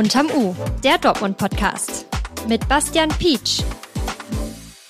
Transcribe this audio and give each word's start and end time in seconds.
Unterm 0.00 0.30
U, 0.34 0.56
der 0.82 0.96
Dortmund-Podcast. 0.96 2.06
Mit 2.48 2.66
Bastian 2.70 3.10
Pietsch. 3.10 3.60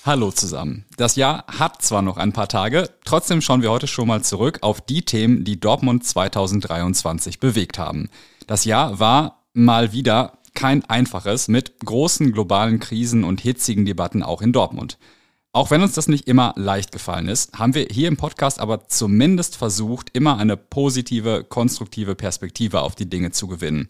Hallo 0.05 0.31
zusammen. 0.31 0.85
Das 0.95 1.17
Jahr 1.17 1.43
hat 1.47 1.81
zwar 1.81 2.01
noch 2.01 2.15
ein 2.15 2.31
paar 2.31 2.47
Tage, 2.47 2.89
trotzdem 3.03 3.41
schauen 3.41 3.61
wir 3.61 3.71
heute 3.71 3.87
schon 3.87 4.07
mal 4.07 4.23
zurück 4.23 4.59
auf 4.61 4.79
die 4.79 5.01
Themen, 5.01 5.43
die 5.43 5.59
Dortmund 5.59 6.05
2023 6.05 7.41
bewegt 7.41 7.77
haben. 7.77 8.07
Das 8.47 8.63
Jahr 8.63 9.01
war 9.01 9.43
mal 9.51 9.91
wieder 9.91 10.37
kein 10.53 10.85
einfaches 10.85 11.49
mit 11.49 11.81
großen 11.81 12.31
globalen 12.31 12.79
Krisen 12.79 13.25
und 13.25 13.41
hitzigen 13.41 13.83
Debatten 13.83 14.23
auch 14.23 14.41
in 14.41 14.53
Dortmund. 14.53 14.97
Auch 15.51 15.71
wenn 15.71 15.81
uns 15.81 15.91
das 15.93 16.07
nicht 16.07 16.29
immer 16.29 16.53
leicht 16.55 16.93
gefallen 16.93 17.27
ist, 17.27 17.59
haben 17.59 17.75
wir 17.75 17.87
hier 17.91 18.07
im 18.07 18.15
Podcast 18.15 18.61
aber 18.61 18.87
zumindest 18.87 19.57
versucht, 19.57 20.07
immer 20.13 20.37
eine 20.37 20.55
positive, 20.55 21.43
konstruktive 21.43 22.15
Perspektive 22.15 22.79
auf 22.79 22.95
die 22.95 23.09
Dinge 23.09 23.31
zu 23.31 23.47
gewinnen. 23.47 23.89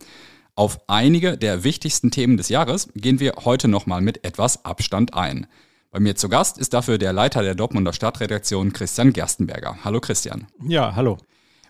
Auf 0.56 0.80
einige 0.88 1.38
der 1.38 1.64
wichtigsten 1.64 2.12
Themen 2.12 2.36
des 2.36 2.50
Jahres 2.50 2.90
gehen 2.94 3.20
wir 3.20 3.34
heute 3.46 3.68
nochmal 3.68 4.02
mit 4.02 4.26
etwas 4.26 4.66
Abstand 4.66 5.14
ein. 5.14 5.48
Bei 5.92 6.00
mir 6.00 6.16
zu 6.16 6.30
Gast 6.30 6.58
ist 6.58 6.74
dafür 6.74 6.98
der 6.98 7.14
Leiter 7.14 7.42
der 7.42 7.56
Dortmunder 7.56 7.94
Stadtredaktion 7.94 8.74
Christian 8.74 9.14
Gerstenberger. 9.14 9.78
Hallo 9.84 10.00
Christian. 10.02 10.48
Ja, 10.62 10.96
hallo. 10.96 11.18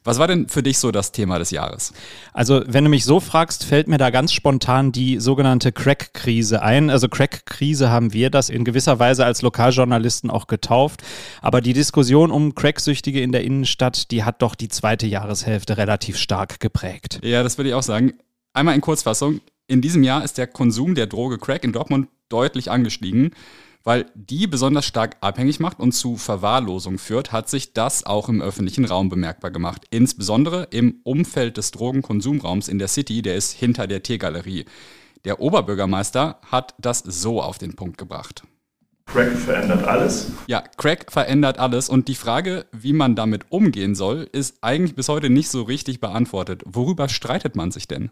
Was 0.03 0.17
war 0.17 0.27
denn 0.27 0.47
für 0.47 0.63
dich 0.63 0.79
so 0.79 0.89
das 0.89 1.11
Thema 1.11 1.37
des 1.37 1.51
Jahres? 1.51 1.93
Also, 2.33 2.63
wenn 2.65 2.83
du 2.83 2.89
mich 2.89 3.05
so 3.05 3.19
fragst, 3.19 3.65
fällt 3.65 3.87
mir 3.87 3.99
da 3.99 4.09
ganz 4.09 4.33
spontan 4.33 4.91
die 4.91 5.19
sogenannte 5.19 5.71
Crack-Krise 5.71 6.63
ein. 6.63 6.89
Also, 6.89 7.07
Crack-Krise 7.07 7.91
haben 7.91 8.11
wir 8.11 8.31
das 8.31 8.49
in 8.49 8.65
gewisser 8.65 8.97
Weise 8.97 9.25
als 9.25 9.43
Lokaljournalisten 9.43 10.31
auch 10.31 10.47
getauft. 10.47 11.03
Aber 11.41 11.61
die 11.61 11.73
Diskussion 11.73 12.31
um 12.31 12.55
Cracksüchtige 12.55 13.21
in 13.21 13.31
der 13.31 13.43
Innenstadt, 13.43 14.09
die 14.09 14.23
hat 14.23 14.41
doch 14.41 14.55
die 14.55 14.69
zweite 14.69 15.05
Jahreshälfte 15.05 15.77
relativ 15.77 16.17
stark 16.17 16.59
geprägt. 16.59 17.19
Ja, 17.23 17.43
das 17.43 17.59
würde 17.59 17.69
ich 17.69 17.75
auch 17.75 17.83
sagen. 17.83 18.13
Einmal 18.53 18.75
in 18.75 18.81
Kurzfassung. 18.81 19.41
In 19.67 19.81
diesem 19.81 20.03
Jahr 20.03 20.23
ist 20.23 20.37
der 20.37 20.47
Konsum 20.47 20.95
der 20.95 21.07
Droge 21.07 21.37
Crack 21.37 21.63
in 21.63 21.71
Dortmund 21.71 22.09
deutlich 22.29 22.69
angestiegen 22.69 23.31
weil 23.83 24.05
die 24.15 24.47
besonders 24.47 24.85
stark 24.85 25.17
abhängig 25.21 25.59
macht 25.59 25.79
und 25.79 25.91
zu 25.91 26.17
Verwahrlosung 26.17 26.97
führt, 26.97 27.31
hat 27.31 27.49
sich 27.49 27.73
das 27.73 28.05
auch 28.05 28.29
im 28.29 28.41
öffentlichen 28.41 28.85
Raum 28.85 29.09
bemerkbar 29.09 29.51
gemacht. 29.51 29.85
Insbesondere 29.89 30.67
im 30.71 30.99
Umfeld 31.03 31.57
des 31.57 31.71
Drogenkonsumraums 31.71 32.67
in 32.67 32.79
der 32.79 32.87
City, 32.87 33.21
der 33.21 33.35
ist 33.35 33.53
hinter 33.53 33.87
der 33.87 34.03
Tiergalerie. 34.03 34.65
Der 35.25 35.39
Oberbürgermeister 35.39 36.39
hat 36.49 36.75
das 36.79 36.99
so 36.99 37.41
auf 37.41 37.57
den 37.57 37.75
Punkt 37.75 37.97
gebracht. 37.97 38.43
Crack 39.07 39.31
verändert 39.33 39.83
alles? 39.83 40.31
Ja, 40.47 40.61
Crack 40.61 41.11
verändert 41.11 41.57
alles 41.59 41.89
und 41.89 42.07
die 42.07 42.15
Frage, 42.15 42.65
wie 42.71 42.93
man 42.93 43.15
damit 43.15 43.51
umgehen 43.51 43.93
soll, 43.93 44.29
ist 44.31 44.57
eigentlich 44.61 44.95
bis 44.95 45.09
heute 45.09 45.29
nicht 45.29 45.49
so 45.49 45.63
richtig 45.63 45.99
beantwortet. 45.99 46.63
Worüber 46.65 47.09
streitet 47.09 47.55
man 47.55 47.71
sich 47.71 47.87
denn? 47.87 48.11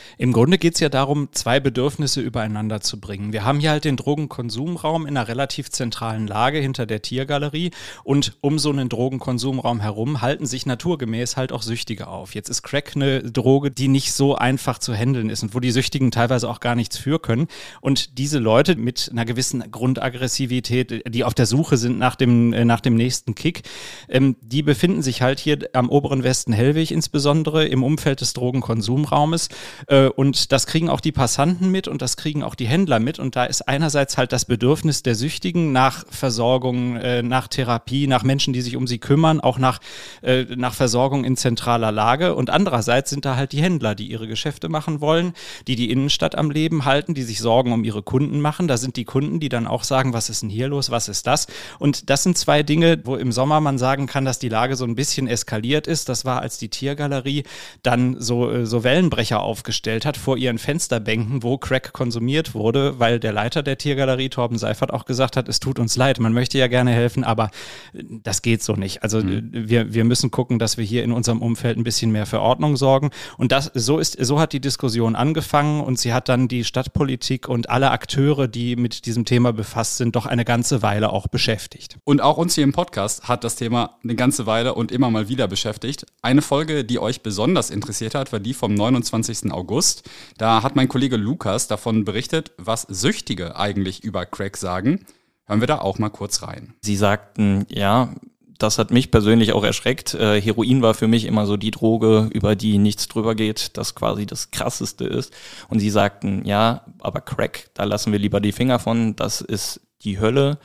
Im 0.21 0.33
Grunde 0.33 0.59
geht 0.59 0.75
es 0.75 0.79
ja 0.79 0.89
darum, 0.89 1.29
zwei 1.31 1.59
Bedürfnisse 1.59 2.21
übereinander 2.21 2.79
zu 2.79 2.99
bringen. 2.99 3.33
Wir 3.33 3.43
haben 3.43 3.59
hier 3.59 3.71
halt 3.71 3.85
den 3.85 3.97
Drogenkonsumraum 3.97 5.07
in 5.07 5.17
einer 5.17 5.27
relativ 5.27 5.71
zentralen 5.71 6.27
Lage 6.27 6.59
hinter 6.59 6.85
der 6.85 7.01
Tiergalerie 7.01 7.71
und 8.03 8.37
um 8.39 8.59
so 8.59 8.69
einen 8.69 8.87
Drogenkonsumraum 8.87 9.79
herum 9.79 10.21
halten 10.21 10.45
sich 10.45 10.67
naturgemäß 10.67 11.37
halt 11.37 11.51
auch 11.51 11.63
Süchtige 11.63 12.05
auf. 12.05 12.35
Jetzt 12.35 12.49
ist 12.49 12.61
Crack 12.61 12.91
eine 12.93 13.23
Droge, 13.23 13.71
die 13.71 13.87
nicht 13.87 14.13
so 14.13 14.35
einfach 14.35 14.77
zu 14.77 14.93
handeln 14.93 15.31
ist 15.31 15.41
und 15.41 15.55
wo 15.55 15.59
die 15.59 15.71
Süchtigen 15.71 16.11
teilweise 16.11 16.47
auch 16.47 16.59
gar 16.59 16.75
nichts 16.75 16.99
für 16.99 17.17
können. 17.17 17.47
Und 17.79 18.19
diese 18.19 18.37
Leute 18.37 18.75
mit 18.75 19.09
einer 19.11 19.25
gewissen 19.25 19.71
Grundaggressivität, 19.71 21.11
die 21.11 21.23
auf 21.23 21.33
der 21.33 21.47
Suche 21.47 21.77
sind 21.77 21.97
nach 21.97 22.15
dem, 22.15 22.53
äh, 22.53 22.63
nach 22.63 22.81
dem 22.81 22.93
nächsten 22.93 23.33
Kick, 23.33 23.63
ähm, 24.07 24.35
die 24.39 24.61
befinden 24.61 25.01
sich 25.01 25.23
halt 25.23 25.39
hier 25.39 25.67
am 25.73 25.89
oberen 25.89 26.21
Westen 26.23 26.53
Hellwig 26.53 26.91
insbesondere 26.91 27.65
im 27.65 27.83
Umfeld 27.83 28.21
des 28.21 28.33
Drogenkonsumraumes. 28.33 29.49
Äh, 29.87 30.10
und 30.11 30.51
das 30.51 30.67
kriegen 30.67 30.89
auch 30.89 31.01
die 31.01 31.11
Passanten 31.11 31.69
mit 31.71 31.87
und 31.87 32.01
das 32.01 32.17
kriegen 32.17 32.43
auch 32.43 32.55
die 32.55 32.67
Händler 32.67 32.99
mit. 32.99 33.19
Und 33.19 33.35
da 33.35 33.45
ist 33.45 33.67
einerseits 33.67 34.17
halt 34.17 34.31
das 34.31 34.45
Bedürfnis 34.45 35.03
der 35.03 35.15
Süchtigen 35.15 35.71
nach 35.71 36.05
Versorgung, 36.09 36.95
äh, 36.97 37.23
nach 37.23 37.47
Therapie, 37.47 38.07
nach 38.07 38.23
Menschen, 38.23 38.53
die 38.53 38.61
sich 38.61 38.75
um 38.75 38.87
sie 38.87 38.99
kümmern, 38.99 39.39
auch 39.39 39.57
nach, 39.57 39.79
äh, 40.21 40.45
nach 40.55 40.73
Versorgung 40.73 41.23
in 41.23 41.37
zentraler 41.37 41.91
Lage. 41.91 42.35
Und 42.35 42.49
andererseits 42.49 43.09
sind 43.09 43.25
da 43.25 43.35
halt 43.35 43.51
die 43.51 43.61
Händler, 43.61 43.95
die 43.95 44.07
ihre 44.09 44.27
Geschäfte 44.27 44.69
machen 44.69 45.01
wollen, 45.01 45.33
die 45.67 45.75
die 45.75 45.91
Innenstadt 45.91 46.35
am 46.35 46.51
Leben 46.51 46.85
halten, 46.85 47.13
die 47.13 47.23
sich 47.23 47.39
Sorgen 47.39 47.73
um 47.73 47.83
ihre 47.83 48.03
Kunden 48.03 48.41
machen. 48.41 48.67
Da 48.67 48.77
sind 48.77 48.95
die 48.95 49.05
Kunden, 49.05 49.39
die 49.39 49.49
dann 49.49 49.67
auch 49.67 49.83
sagen, 49.83 50.13
was 50.13 50.29
ist 50.29 50.41
denn 50.41 50.49
hier 50.49 50.67
los, 50.67 50.91
was 50.91 51.07
ist 51.07 51.27
das? 51.27 51.47
Und 51.79 52.09
das 52.09 52.23
sind 52.23 52.37
zwei 52.37 52.63
Dinge, 52.63 53.01
wo 53.03 53.15
im 53.15 53.31
Sommer 53.31 53.61
man 53.61 53.77
sagen 53.77 54.07
kann, 54.07 54.25
dass 54.25 54.39
die 54.39 54.49
Lage 54.49 54.75
so 54.75 54.85
ein 54.85 54.95
bisschen 54.95 55.27
eskaliert 55.27 55.87
ist. 55.87 56.09
Das 56.09 56.25
war, 56.25 56.41
als 56.41 56.57
die 56.57 56.69
Tiergalerie 56.69 57.43
dann 57.83 58.19
so, 58.19 58.65
so 58.65 58.83
Wellenbrecher 58.83 59.41
aufgestellt 59.41 60.00
aufgestellt 60.01 60.05
hat 60.05 60.17
vor 60.17 60.37
ihren 60.37 60.57
Fensterbänken, 60.57 61.43
wo 61.43 61.57
Crack 61.57 61.93
konsumiert 61.93 62.53
wurde, 62.53 62.99
weil 62.99 63.19
der 63.19 63.33
Leiter 63.33 63.63
der 63.63 63.77
Tiergalerie, 63.77 64.29
Torben 64.29 64.57
Seifert, 64.57 64.91
auch 64.91 65.05
gesagt 65.05 65.37
hat, 65.37 65.47
es 65.47 65.59
tut 65.59 65.79
uns 65.79 65.95
leid, 65.95 66.19
man 66.19 66.33
möchte 66.33 66.57
ja 66.57 66.67
gerne 66.67 66.91
helfen, 66.91 67.23
aber 67.23 67.49
das 67.93 68.41
geht 68.41 68.63
so 68.63 68.73
nicht. 68.73 69.03
Also 69.03 69.19
mhm. 69.19 69.49
wir, 69.51 69.93
wir 69.93 70.03
müssen 70.03 70.31
gucken, 70.31 70.59
dass 70.59 70.77
wir 70.77 70.85
hier 70.85 71.03
in 71.03 71.11
unserem 71.11 71.41
Umfeld 71.41 71.77
ein 71.77 71.83
bisschen 71.83 72.11
mehr 72.11 72.25
für 72.25 72.39
Ordnung 72.39 72.77
sorgen. 72.77 73.11
Und 73.37 73.51
das, 73.51 73.71
so 73.73 73.99
ist, 73.99 74.17
so 74.19 74.39
hat 74.39 74.53
die 74.53 74.59
Diskussion 74.59 75.15
angefangen 75.15 75.81
und 75.81 75.99
sie 75.99 76.13
hat 76.13 76.29
dann 76.29 76.47
die 76.47 76.63
Stadtpolitik 76.63 77.47
und 77.47 77.69
alle 77.69 77.91
Akteure, 77.91 78.47
die 78.47 78.75
mit 78.75 79.05
diesem 79.05 79.25
Thema 79.25 79.53
befasst 79.53 79.97
sind, 79.97 80.15
doch 80.15 80.25
eine 80.25 80.45
ganze 80.45 80.81
Weile 80.81 81.11
auch 81.11 81.27
beschäftigt. 81.27 81.97
Und 82.03 82.21
auch 82.21 82.37
uns 82.37 82.55
hier 82.55 82.63
im 82.63 82.73
Podcast 82.73 83.27
hat 83.27 83.43
das 83.43 83.55
Thema 83.55 83.97
eine 84.03 84.15
ganze 84.15 84.45
Weile 84.45 84.73
und 84.73 84.91
immer 84.91 85.09
mal 85.09 85.29
wieder 85.29 85.47
beschäftigt. 85.47 86.05
Eine 86.21 86.41
Folge, 86.41 86.83
die 86.83 86.99
euch 86.99 87.21
besonders 87.21 87.69
interessiert 87.69 88.15
hat, 88.15 88.31
war 88.31 88.39
die 88.39 88.53
vom 88.53 88.73
29. 88.73 89.51
August. 89.51 89.80
August. 89.81 90.07
Da 90.37 90.61
hat 90.61 90.75
mein 90.75 90.87
Kollege 90.87 91.17
Lukas 91.17 91.67
davon 91.67 92.05
berichtet, 92.05 92.51
was 92.57 92.83
Süchtige 92.83 93.55
eigentlich 93.55 94.03
über 94.03 94.27
Crack 94.27 94.55
sagen. 94.55 95.05
Hören 95.47 95.59
wir 95.59 95.67
da 95.67 95.79
auch 95.79 95.97
mal 95.97 96.11
kurz 96.11 96.43
rein. 96.43 96.75
Sie 96.81 96.95
sagten, 96.95 97.65
ja, 97.67 98.13
das 98.59 98.77
hat 98.77 98.91
mich 98.91 99.09
persönlich 99.09 99.53
auch 99.53 99.63
erschreckt. 99.63 100.13
Äh, 100.13 100.39
Heroin 100.39 100.83
war 100.83 100.93
für 100.93 101.07
mich 101.07 101.25
immer 101.25 101.47
so 101.47 101.57
die 101.57 101.71
Droge, 101.71 102.29
über 102.31 102.55
die 102.55 102.77
nichts 102.77 103.07
drüber 103.07 103.33
geht, 103.33 103.75
das 103.75 103.95
quasi 103.95 104.27
das 104.27 104.51
krasseste 104.51 105.05
ist. 105.05 105.33
Und 105.67 105.79
sie 105.79 105.89
sagten, 105.89 106.45
ja, 106.45 106.85
aber 106.99 107.21
Crack, 107.21 107.71
da 107.73 107.83
lassen 107.83 108.11
wir 108.11 108.19
lieber 108.19 108.39
die 108.39 108.51
Finger 108.51 108.77
von, 108.77 109.15
das 109.15 109.41
ist 109.41 109.81
die 110.03 110.19
Hölle. 110.19 110.59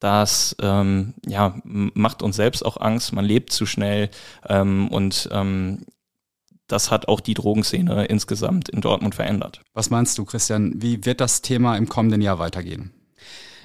Das 0.00 0.56
ähm, 0.62 1.12
ja, 1.26 1.60
macht 1.62 2.22
uns 2.22 2.36
selbst 2.36 2.64
auch 2.64 2.80
Angst, 2.80 3.12
man 3.12 3.26
lebt 3.26 3.52
zu 3.52 3.66
schnell 3.66 4.08
ähm, 4.48 4.88
und 4.88 5.28
ähm, 5.30 5.84
das 6.72 6.90
hat 6.90 7.06
auch 7.06 7.20
die 7.20 7.34
Drogenszene 7.34 8.06
insgesamt 8.06 8.68
in 8.70 8.80
Dortmund 8.80 9.14
verändert. 9.14 9.60
Was 9.74 9.90
meinst 9.90 10.16
du, 10.16 10.24
Christian? 10.24 10.72
Wie 10.76 11.04
wird 11.04 11.20
das 11.20 11.42
Thema 11.42 11.76
im 11.76 11.88
kommenden 11.88 12.22
Jahr 12.22 12.38
weitergehen? 12.38 12.92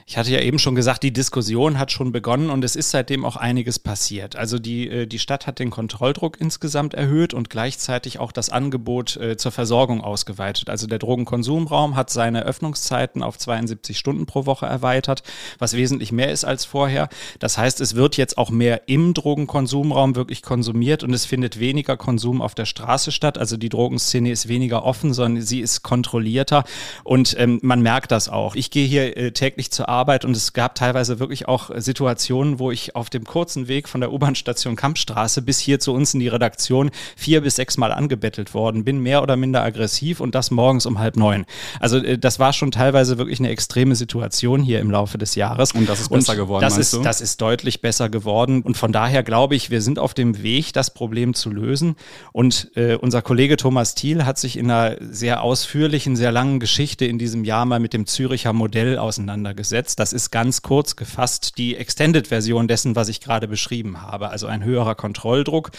Ich 0.10 0.16
hatte 0.16 0.32
ja 0.32 0.40
eben 0.40 0.58
schon 0.58 0.74
gesagt, 0.74 1.04
die 1.04 1.12
Diskussion 1.12 1.78
hat 1.78 1.92
schon 1.92 2.14
begonnen 2.14 2.50
und 2.50 2.64
es 2.64 2.78
ist 2.78 2.92
seitdem 2.92 3.26
auch 3.26 3.36
einiges 3.36 3.78
passiert. 3.78 4.38
Also 4.38 4.58
die, 4.58 4.88
äh, 4.90 5.06
die 5.06 5.20
Stadt 5.20 5.48
hat 5.48 5.60
den 5.60 5.70
Kontrolldruck 5.70 6.40
insgesamt 6.40 6.94
erhöht 6.94 7.34
und 7.34 7.50
gleichzeitig 7.50 8.18
auch 8.18 8.32
das 8.32 8.50
Angebot 8.50 9.18
äh, 9.18 9.36
zur 9.36 9.52
Versorgung 9.52 10.00
ausgeweitet. 10.00 10.70
Also 10.70 10.88
der 10.88 11.00
Drogenkonsumraum 11.00 11.98
hat 11.98 12.10
seine 12.10 12.46
Öffnungszeiten 12.46 13.22
auf 13.22 13.38
72 13.38 13.98
Stunden 13.98 14.26
pro 14.26 14.46
Woche 14.46 14.66
erweitert, 14.66 15.24
was 15.60 15.74
wesentlich 15.74 16.14
mehr 16.14 16.32
ist 16.32 16.46
als 16.46 16.64
vorher. 16.64 17.10
Das 17.40 17.58
heißt, 17.58 17.82
es 17.82 17.96
wird 17.96 18.16
jetzt 18.16 18.38
auch 18.38 18.50
mehr 18.50 18.88
im 18.88 19.14
Drogenkonsumraum 19.14 20.16
wirklich 20.16 20.42
konsumiert 20.42 21.04
und 21.04 21.14
es 21.14 21.26
findet 21.26 21.60
weniger 21.60 21.98
Konsum 21.98 22.42
auf 22.42 22.56
der 22.56 22.66
Straße 22.66 23.12
statt. 23.12 23.38
Also 23.38 23.58
die 23.58 23.68
Drogenszene 23.68 24.32
ist 24.32 24.48
weniger 24.48 24.86
offen, 24.86 25.14
sondern 25.14 25.44
sie 25.44 25.60
ist 25.60 25.84
kontrollierter 25.84 26.64
und 27.04 27.36
ähm, 27.38 27.60
man 27.62 27.82
merkt 27.82 28.14
das 28.14 28.30
auch. 28.30 28.56
Ich 28.56 28.72
gehe 28.72 28.88
hier 28.88 29.18
äh, 29.18 29.32
täglich 29.34 29.70
zur 29.70 29.90
Arbeit 29.90 29.97
Arbeit 29.98 30.26
und 30.26 30.38
es 30.38 30.54
gab 30.54 30.76
teilweise 30.76 31.20
wirklich 31.20 31.48
auch 31.48 31.72
Situationen, 31.76 32.60
wo 32.60 32.70
ich 32.70 32.96
auf 32.96 33.10
dem 33.10 33.24
kurzen 33.24 33.68
Weg 33.68 33.90
von 33.90 34.00
der 34.00 34.14
U-Bahn-Station 34.14 34.76
Kampfstraße 34.76 35.42
bis 35.42 35.60
hier 35.60 35.80
zu 35.80 35.92
uns 35.92 36.14
in 36.14 36.20
die 36.20 36.28
Redaktion 36.28 36.92
vier 37.16 37.42
bis 37.42 37.56
sechs 37.56 37.78
Mal 37.78 37.92
angebettelt 37.92 38.54
worden 38.54 38.84
bin, 38.84 39.00
mehr 39.00 39.24
oder 39.24 39.36
minder 39.36 39.64
aggressiv 39.64 40.20
und 40.20 40.36
das 40.36 40.52
morgens 40.52 40.86
um 40.86 41.00
halb 41.00 41.18
neun. 41.18 41.46
Also 41.80 41.98
äh, 41.98 42.20
das 42.20 42.38
war 42.38 42.54
schon 42.54 42.70
teilweise 42.72 43.18
wirklich 43.18 43.40
eine 43.40 43.50
extreme 43.50 43.96
Situation 43.96 44.62
hier 44.62 44.80
im 44.80 44.92
Laufe 44.92 45.18
des 45.18 45.34
Jahres. 45.34 45.72
Und 45.72 45.90
das 45.90 46.00
ist 46.00 46.10
besser 46.10 46.34
und 46.34 46.38
geworden, 46.38 46.62
das 46.62 46.78
ist, 46.78 46.94
du? 46.94 47.02
Das 47.02 47.20
ist 47.22 47.42
deutlich 47.42 47.82
besser 47.82 48.10
geworden 48.10 48.62
und 48.62 48.78
von 48.78 48.92
daher 48.92 49.24
glaube 49.24 49.56
ich, 49.56 49.72
wir 49.72 49.82
sind 49.82 49.98
auf 49.98 50.14
dem 50.14 50.44
Weg, 50.44 50.74
das 50.74 50.94
Problem 50.94 51.34
zu 51.34 51.50
lösen 51.50 51.96
und 52.32 52.72
äh, 52.76 52.96
unser 52.96 53.22
Kollege 53.24 53.58
Thomas 53.58 53.96
Thiel 53.96 54.26
hat 54.26 54.38
sich 54.38 54.58
in 54.58 54.70
einer 54.70 54.98
sehr 55.00 55.42
ausführlichen, 55.42 56.16
sehr 56.16 56.32
langen 56.32 56.60
Geschichte 56.60 57.06
in 57.06 57.18
diesem 57.18 57.44
Jahr 57.44 57.66
mal 57.66 57.80
mit 57.80 57.94
dem 57.94 58.06
Züricher 58.06 58.54
Modell 58.54 58.98
auseinandergesetzt 58.98 59.87
übersetzt. 59.88 60.00
Das 60.00 60.14
ist 60.14 60.32
ganz 60.32 60.62
kurz 60.62 60.96
gefasst 60.96 61.58
die 61.58 61.76
Extended-Version 61.76 62.68
dessen, 62.68 62.96
was 62.96 63.10
ich 63.10 63.22
gerade 63.22 63.48
beschrieben 63.48 64.02
habe. 64.02 64.30
Also 64.30 64.48
ein 64.48 64.64
höherer 64.64 64.96
Kontrolldruck, 64.96 65.72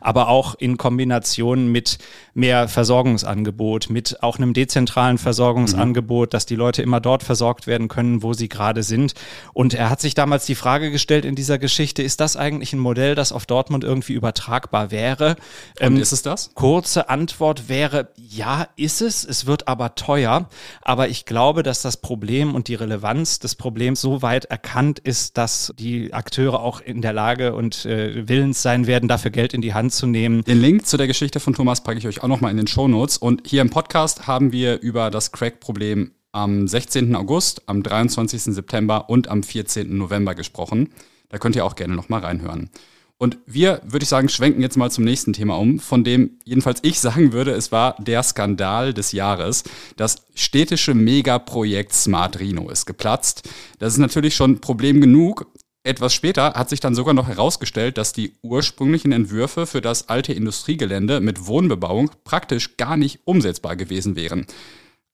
aber 0.00 0.28
auch 0.28 0.54
in 0.54 0.76
Kombination 0.76 1.68
mit 1.68 1.98
mehr 2.34 2.68
Versorgungsangebot, 2.68 3.90
mit 3.90 4.22
auch 4.22 4.38
einem 4.38 4.52
dezentralen 4.52 5.18
Versorgungsangebot, 5.18 6.28
mhm. 6.28 6.30
dass 6.30 6.46
die 6.46 6.56
Leute 6.56 6.82
immer 6.82 7.00
dort 7.00 7.22
versorgt 7.22 7.66
werden 7.66 7.88
können, 7.88 8.22
wo 8.22 8.32
sie 8.32 8.48
gerade 8.48 8.82
sind. 8.82 9.14
Und 9.52 9.74
er 9.74 9.90
hat 9.90 10.00
sich 10.00 10.14
damals 10.14 10.46
die 10.46 10.54
Frage 10.54 10.90
gestellt 10.90 11.24
in 11.24 11.34
dieser 11.34 11.58
Geschichte, 11.58 12.02
ist 12.02 12.20
das 12.20 12.36
eigentlich 12.36 12.72
ein 12.72 12.78
Modell, 12.78 13.14
das 13.14 13.32
auf 13.32 13.46
Dortmund 13.46 13.84
irgendwie 13.84 14.12
übertragbar 14.12 14.90
wäre? 14.90 15.36
Und 15.80 15.96
ähm, 15.96 15.96
ist 15.96 16.12
es 16.12 16.22
das? 16.22 16.50
Kurze 16.54 17.08
Antwort 17.08 17.68
wäre, 17.68 18.08
ja, 18.16 18.68
ist 18.76 19.00
es. 19.00 19.24
Es 19.24 19.46
wird 19.46 19.68
aber 19.68 19.94
teuer. 19.94 20.48
Aber 20.82 21.08
ich 21.08 21.24
glaube, 21.24 21.62
dass 21.62 21.82
das 21.82 21.96
Problem 21.96 22.54
und 22.54 22.68
die 22.68 22.74
Relevanz 22.74 23.38
des 23.38 23.55
Problems 23.56 24.00
so 24.00 24.22
weit 24.22 24.46
erkannt 24.46 24.98
ist, 24.98 25.36
dass 25.36 25.72
die 25.78 26.12
Akteure 26.12 26.60
auch 26.60 26.80
in 26.80 27.02
der 27.02 27.12
Lage 27.12 27.54
und 27.54 27.84
äh, 27.84 28.28
willens 28.28 28.62
sein 28.62 28.86
werden, 28.86 29.08
dafür 29.08 29.30
Geld 29.30 29.54
in 29.54 29.60
die 29.60 29.74
Hand 29.74 29.92
zu 29.92 30.06
nehmen. 30.06 30.42
Den 30.44 30.60
Link 30.60 30.86
zu 30.86 30.96
der 30.96 31.06
Geschichte 31.06 31.40
von 31.40 31.54
Thomas 31.54 31.82
packe 31.82 31.98
ich 31.98 32.06
euch 32.06 32.22
auch 32.22 32.28
nochmal 32.28 32.50
in 32.50 32.56
den 32.56 32.66
Show 32.66 32.88
Notes. 32.88 33.18
Und 33.18 33.46
hier 33.46 33.62
im 33.62 33.70
Podcast 33.70 34.26
haben 34.26 34.52
wir 34.52 34.80
über 34.80 35.10
das 35.10 35.32
Crack-Problem 35.32 36.12
am 36.32 36.68
16. 36.68 37.16
August, 37.16 37.62
am 37.66 37.82
23. 37.82 38.42
September 38.42 39.08
und 39.08 39.28
am 39.28 39.42
14. 39.42 39.96
November 39.96 40.34
gesprochen. 40.34 40.90
Da 41.28 41.38
könnt 41.38 41.56
ihr 41.56 41.64
auch 41.64 41.74
gerne 41.74 41.96
nochmal 41.96 42.20
reinhören. 42.20 42.70
Und 43.18 43.38
wir, 43.46 43.80
würde 43.84 44.02
ich 44.02 44.10
sagen, 44.10 44.28
schwenken 44.28 44.60
jetzt 44.60 44.76
mal 44.76 44.90
zum 44.90 45.04
nächsten 45.04 45.32
Thema 45.32 45.58
um, 45.58 45.78
von 45.78 46.04
dem 46.04 46.38
jedenfalls 46.44 46.80
ich 46.82 47.00
sagen 47.00 47.32
würde, 47.32 47.52
es 47.52 47.72
war 47.72 47.96
der 47.98 48.22
Skandal 48.22 48.92
des 48.92 49.12
Jahres. 49.12 49.64
Das 49.96 50.26
städtische 50.34 50.92
Megaprojekt 50.92 51.94
Smart 51.94 52.38
Rhino 52.38 52.68
ist 52.68 52.84
geplatzt. 52.84 53.48
Das 53.78 53.94
ist 53.94 53.98
natürlich 53.98 54.36
schon 54.36 54.60
Problem 54.60 55.00
genug. 55.00 55.46
Etwas 55.82 56.12
später 56.12 56.54
hat 56.54 56.68
sich 56.68 56.80
dann 56.80 56.96
sogar 56.96 57.14
noch 57.14 57.28
herausgestellt, 57.28 57.96
dass 57.96 58.12
die 58.12 58.34
ursprünglichen 58.42 59.12
Entwürfe 59.12 59.66
für 59.66 59.80
das 59.80 60.08
alte 60.08 60.32
Industriegelände 60.32 61.20
mit 61.20 61.46
Wohnbebauung 61.46 62.10
praktisch 62.24 62.76
gar 62.76 62.96
nicht 62.96 63.20
umsetzbar 63.24 63.76
gewesen 63.76 64.16
wären. 64.16 64.46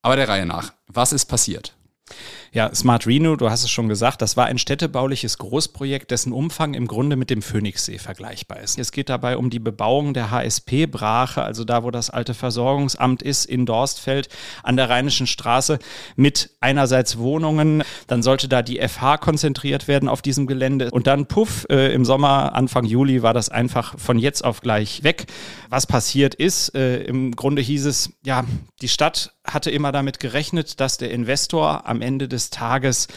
Aber 0.00 0.16
der 0.16 0.28
Reihe 0.28 0.46
nach, 0.46 0.72
was 0.88 1.12
ist 1.12 1.26
passiert? 1.26 1.76
Ja, 2.54 2.74
Smart 2.74 3.06
Reno, 3.06 3.36
du 3.36 3.48
hast 3.48 3.64
es 3.64 3.70
schon 3.70 3.88
gesagt, 3.88 4.20
das 4.20 4.36
war 4.36 4.44
ein 4.44 4.58
städtebauliches 4.58 5.38
Großprojekt, 5.38 6.10
dessen 6.10 6.34
Umfang 6.34 6.74
im 6.74 6.86
Grunde 6.86 7.16
mit 7.16 7.30
dem 7.30 7.40
Phoenixsee 7.40 7.96
vergleichbar 7.96 8.60
ist. 8.60 8.78
Es 8.78 8.92
geht 8.92 9.08
dabei 9.08 9.38
um 9.38 9.48
die 9.48 9.58
Bebauung 9.58 10.12
der 10.12 10.30
HSP-Brache, 10.30 11.42
also 11.42 11.64
da, 11.64 11.82
wo 11.82 11.90
das 11.90 12.10
alte 12.10 12.34
Versorgungsamt 12.34 13.22
ist, 13.22 13.46
in 13.46 13.64
Dorstfeld 13.64 14.28
an 14.62 14.76
der 14.76 14.90
Rheinischen 14.90 15.26
Straße, 15.26 15.78
mit 16.14 16.50
einerseits 16.60 17.16
Wohnungen. 17.16 17.84
Dann 18.06 18.22
sollte 18.22 18.48
da 18.48 18.60
die 18.60 18.86
FH 18.86 19.16
konzentriert 19.16 19.88
werden 19.88 20.10
auf 20.10 20.20
diesem 20.20 20.46
Gelände. 20.46 20.90
Und 20.90 21.06
dann, 21.06 21.26
puff, 21.26 21.66
äh, 21.70 21.94
im 21.94 22.04
Sommer, 22.04 22.54
Anfang 22.54 22.84
Juli, 22.84 23.22
war 23.22 23.32
das 23.32 23.48
einfach 23.48 23.98
von 23.98 24.18
jetzt 24.18 24.44
auf 24.44 24.60
gleich 24.60 25.02
weg. 25.04 25.24
Was 25.70 25.86
passiert 25.86 26.34
ist, 26.34 26.74
äh, 26.74 27.02
im 27.04 27.34
Grunde 27.34 27.62
hieß 27.62 27.86
es, 27.86 28.10
ja, 28.26 28.44
die 28.82 28.88
Stadt 28.88 29.32
hatte 29.54 29.70
immer 29.70 29.92
damit 29.92 30.20
gerechnet, 30.20 30.80
dass 30.80 30.98
der 30.98 31.10
Investor 31.10 31.86
am 31.86 32.00
Ende 32.00 32.28
des 32.28 32.50
Tages 32.50 33.08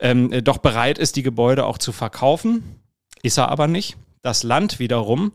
ähm, 0.00 0.30
doch 0.44 0.58
bereit 0.58 0.98
ist, 0.98 1.16
die 1.16 1.22
Gebäude 1.22 1.66
auch 1.66 1.78
zu 1.78 1.92
verkaufen. 1.92 2.80
Ist 3.22 3.38
er 3.38 3.48
aber 3.48 3.68
nicht. 3.68 3.96
Das 4.22 4.42
Land 4.42 4.78
wiederum 4.78 5.32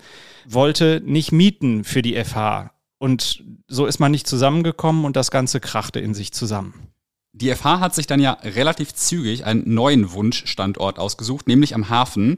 wollte 0.47 1.01
nicht 1.05 1.31
mieten 1.31 1.83
für 1.83 2.01
die 2.01 2.23
FH. 2.23 2.71
Und 2.99 3.43
so 3.67 3.85
ist 3.85 3.99
man 3.99 4.11
nicht 4.11 4.27
zusammengekommen 4.27 5.05
und 5.05 5.15
das 5.15 5.29
Ganze 5.29 5.59
krachte 5.59 5.99
in 5.99 6.13
sich 6.13 6.31
zusammen. 6.31 6.87
Die 7.33 7.53
FH 7.53 7.79
hat 7.79 7.93
sich 7.93 8.07
dann 8.07 8.19
ja 8.19 8.31
relativ 8.43 8.93
zügig 8.93 9.45
einen 9.45 9.73
neuen 9.73 10.11
Wunschstandort 10.11 10.97
ausgesucht, 10.97 11.47
nämlich 11.47 11.75
am 11.75 11.89
Hafen. 11.89 12.37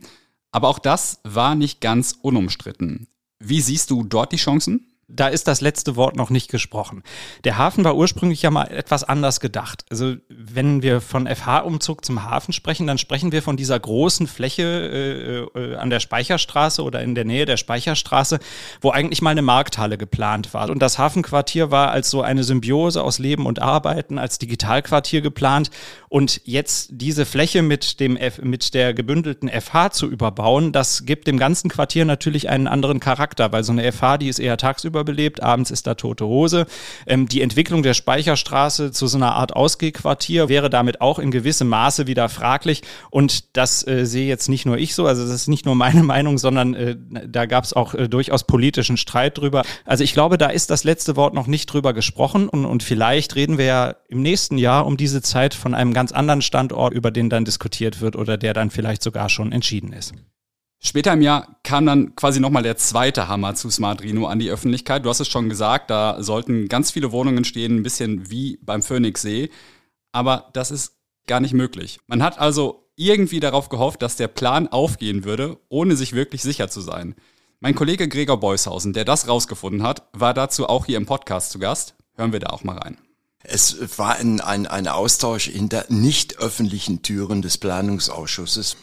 Aber 0.51 0.67
auch 0.67 0.79
das 0.79 1.19
war 1.23 1.55
nicht 1.55 1.79
ganz 1.79 2.17
unumstritten. 2.21 3.07
Wie 3.39 3.61
siehst 3.61 3.91
du 3.91 4.03
dort 4.03 4.33
die 4.33 4.37
Chancen? 4.37 4.88
Da 5.11 5.27
ist 5.27 5.47
das 5.47 5.59
letzte 5.59 5.95
Wort 5.95 6.15
noch 6.15 6.29
nicht 6.29 6.51
gesprochen. 6.51 7.03
Der 7.43 7.57
Hafen 7.57 7.83
war 7.83 7.95
ursprünglich 7.95 8.43
ja 8.43 8.51
mal 8.51 8.65
etwas 8.65 9.03
anders 9.03 9.39
gedacht. 9.39 9.83
Also 9.89 10.15
wenn 10.29 10.83
wir 10.83 11.01
von 11.01 11.27
FH-Umzug 11.27 12.05
zum 12.05 12.23
Hafen 12.23 12.53
sprechen, 12.53 12.85
dann 12.85 12.99
sprechen 12.99 13.31
wir 13.31 13.41
von 13.41 13.57
dieser 13.57 13.79
großen 13.79 14.27
Fläche 14.27 15.49
äh, 15.55 15.59
äh, 15.59 15.75
an 15.75 15.89
der 15.89 15.99
Speicherstraße 15.99 16.83
oder 16.83 17.01
in 17.01 17.15
der 17.15 17.25
Nähe 17.25 17.45
der 17.45 17.57
Speicherstraße, 17.57 18.39
wo 18.81 18.91
eigentlich 18.91 19.21
mal 19.21 19.31
eine 19.31 19.41
Markthalle 19.41 19.97
geplant 19.97 20.53
war. 20.53 20.69
Und 20.69 20.79
das 20.79 20.99
Hafenquartier 20.99 21.71
war 21.71 21.89
als 21.89 22.11
so 22.11 22.21
eine 22.21 22.43
Symbiose 22.43 23.03
aus 23.03 23.17
Leben 23.17 23.47
und 23.47 23.59
Arbeiten, 23.61 24.19
als 24.19 24.37
Digitalquartier 24.37 25.21
geplant. 25.21 25.71
Und 26.07 26.41
jetzt 26.45 26.89
diese 26.91 27.25
Fläche 27.25 27.61
mit, 27.61 27.99
dem 27.99 28.15
F 28.15 28.39
mit 28.41 28.73
der 28.73 28.93
gebündelten 28.93 29.49
FH 29.49 29.91
zu 29.91 30.07
überbauen, 30.07 30.71
das 30.71 31.05
gibt 31.05 31.27
dem 31.27 31.37
ganzen 31.37 31.69
Quartier 31.69 32.05
natürlich 32.05 32.49
einen 32.49 32.67
anderen 32.67 32.99
Charakter, 32.99 33.51
weil 33.51 33.63
so 33.63 33.71
eine 33.71 33.91
FH, 33.91 34.17
die 34.19 34.27
ist 34.27 34.39
eher 34.39 34.57
tagsüber 34.57 34.98
überbelebt, 34.99 35.41
abends 35.41 35.71
ist 35.71 35.87
da 35.87 35.95
tote 35.95 36.25
Hose. 36.25 36.65
Ähm, 37.07 37.27
die 37.27 37.41
Entwicklung 37.41 37.83
der 37.83 37.93
Speicherstraße 37.93 38.91
zu 38.91 39.07
so 39.07 39.17
einer 39.17 39.35
Art 39.35 39.55
Ausgehquartier 39.55 40.49
wäre 40.49 40.69
damit 40.69 41.01
auch 41.01 41.19
in 41.19 41.31
gewissem 41.31 41.69
Maße 41.69 42.07
wieder 42.07 42.27
fraglich. 42.29 42.81
Und 43.09 43.55
das 43.55 43.87
äh, 43.87 44.05
sehe 44.05 44.27
jetzt 44.27 44.49
nicht 44.49 44.65
nur 44.65 44.77
ich 44.77 44.95
so, 44.95 45.05
also 45.05 45.23
das 45.23 45.33
ist 45.33 45.47
nicht 45.47 45.65
nur 45.65 45.75
meine 45.75 46.03
Meinung, 46.09 46.37
sondern 46.37 46.73
äh, 46.73 46.97
da 47.27 47.45
gab 47.45 47.63
es 47.63 47.73
auch 47.73 47.93
äh, 47.93 48.09
durchaus 48.09 48.43
politischen 48.43 48.97
Streit 48.97 49.37
drüber. 49.37 49.63
Also 49.85 50.03
ich 50.03 50.13
glaube, 50.13 50.37
da 50.37 50.47
ist 50.47 50.69
das 50.69 50.83
letzte 50.83 51.15
Wort 51.15 51.33
noch 51.33 51.47
nicht 51.47 51.67
drüber 51.67 51.93
gesprochen 51.93 52.49
und, 52.49 52.65
und 52.65 52.83
vielleicht 52.83 53.35
reden 53.35 53.57
wir 53.57 53.65
ja 53.65 53.95
im 54.09 54.21
nächsten 54.21 54.57
Jahr 54.57 54.85
um 54.85 54.97
diese 54.97 55.21
Zeit 55.21 55.53
von 55.53 55.73
einem 55.73 55.93
ganz 55.93 56.11
anderen 56.11 56.41
Standort, 56.41 56.93
über 56.93 57.11
den 57.11 57.29
dann 57.29 57.45
diskutiert 57.45 58.01
wird 58.01 58.15
oder 58.15 58.37
der 58.37 58.53
dann 58.53 58.71
vielleicht 58.71 59.03
sogar 59.03 59.29
schon 59.29 59.51
entschieden 59.51 59.93
ist. 59.93 60.13
Später 60.81 61.11
im 61.11 61.21
Jahr 61.21 61.59
kam 61.63 61.85
dann 61.85 62.15
quasi 62.15 62.39
nochmal 62.39 62.63
der 62.63 62.77
zweite 62.77 63.27
Hammer 63.27 63.53
zu 63.53 63.69
Smart 63.69 64.01
Reno 64.01 64.27
an 64.27 64.39
die 64.39 64.49
Öffentlichkeit. 64.49 65.03
Du 65.05 65.09
hast 65.09 65.19
es 65.19 65.27
schon 65.27 65.49
gesagt, 65.49 65.89
da 65.89 66.23
sollten 66.23 66.69
ganz 66.69 66.91
viele 66.91 67.11
Wohnungen 67.11 67.43
stehen, 67.43 67.77
ein 67.77 67.83
bisschen 67.83 68.31
wie 68.31 68.57
beim 68.61 68.81
Phoenixsee. 68.81 69.49
Aber 70.13 70.49
das 70.53 70.71
ist 70.71 70.93
gar 71.27 71.41
nicht 71.41 71.53
möglich. 71.53 71.99
Man 72.07 72.23
hat 72.23 72.39
also 72.39 72.89
irgendwie 72.95 73.41
darauf 73.41 73.67
gehofft, 73.67 74.01
dass 74.01 74.15
der 74.15 74.29
Plan 74.29 74.67
aufgehen 74.69 75.25
würde, 75.25 75.57
ohne 75.67 75.97
sich 75.97 76.13
wirklich 76.13 76.41
sicher 76.41 76.69
zu 76.69 76.79
sein. 76.79 77.15
Mein 77.59 77.75
Kollege 77.75 78.07
Gregor 78.07 78.39
Beushausen, 78.39 78.93
der 78.93 79.03
das 79.03 79.27
rausgefunden 79.27 79.83
hat, 79.83 80.07
war 80.13 80.33
dazu 80.33 80.67
auch 80.67 80.85
hier 80.85 80.97
im 80.97 81.05
Podcast 81.05 81.51
zu 81.51 81.59
Gast. 81.59 81.95
Hören 82.15 82.31
wir 82.31 82.39
da 82.39 82.51
auch 82.51 82.63
mal 82.63 82.77
rein. 82.77 82.97
Es 83.43 83.97
war 83.97 84.15
ein, 84.15 84.39
ein, 84.39 84.65
ein 84.65 84.87
Austausch 84.87 85.49
hinter 85.49 85.85
nicht 85.89 86.39
öffentlichen 86.39 87.01
Türen 87.01 87.41
des 87.41 87.57
Planungsausschusses. 87.57 88.77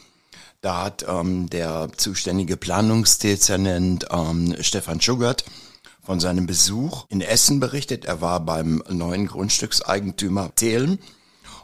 Da 0.61 0.85
hat 0.85 1.05
ähm, 1.09 1.49
der 1.51 1.91
zuständige 1.97 2.57
Planungsdezernent 2.57 4.07
ähm, 4.11 4.57
Stefan 4.61 5.01
Schugert 5.01 5.45
von 6.03 6.21
seinem 6.21 6.47
Besuch 6.47 7.07
in 7.09 7.21
Essen 7.21 7.61
berichtet. 7.61 8.05
Er 8.05 8.21
war 8.21 8.41
beim 8.41 8.83
neuen 8.89 9.27
Grundstückseigentümer 9.27 10.55
Thelen 10.55 10.99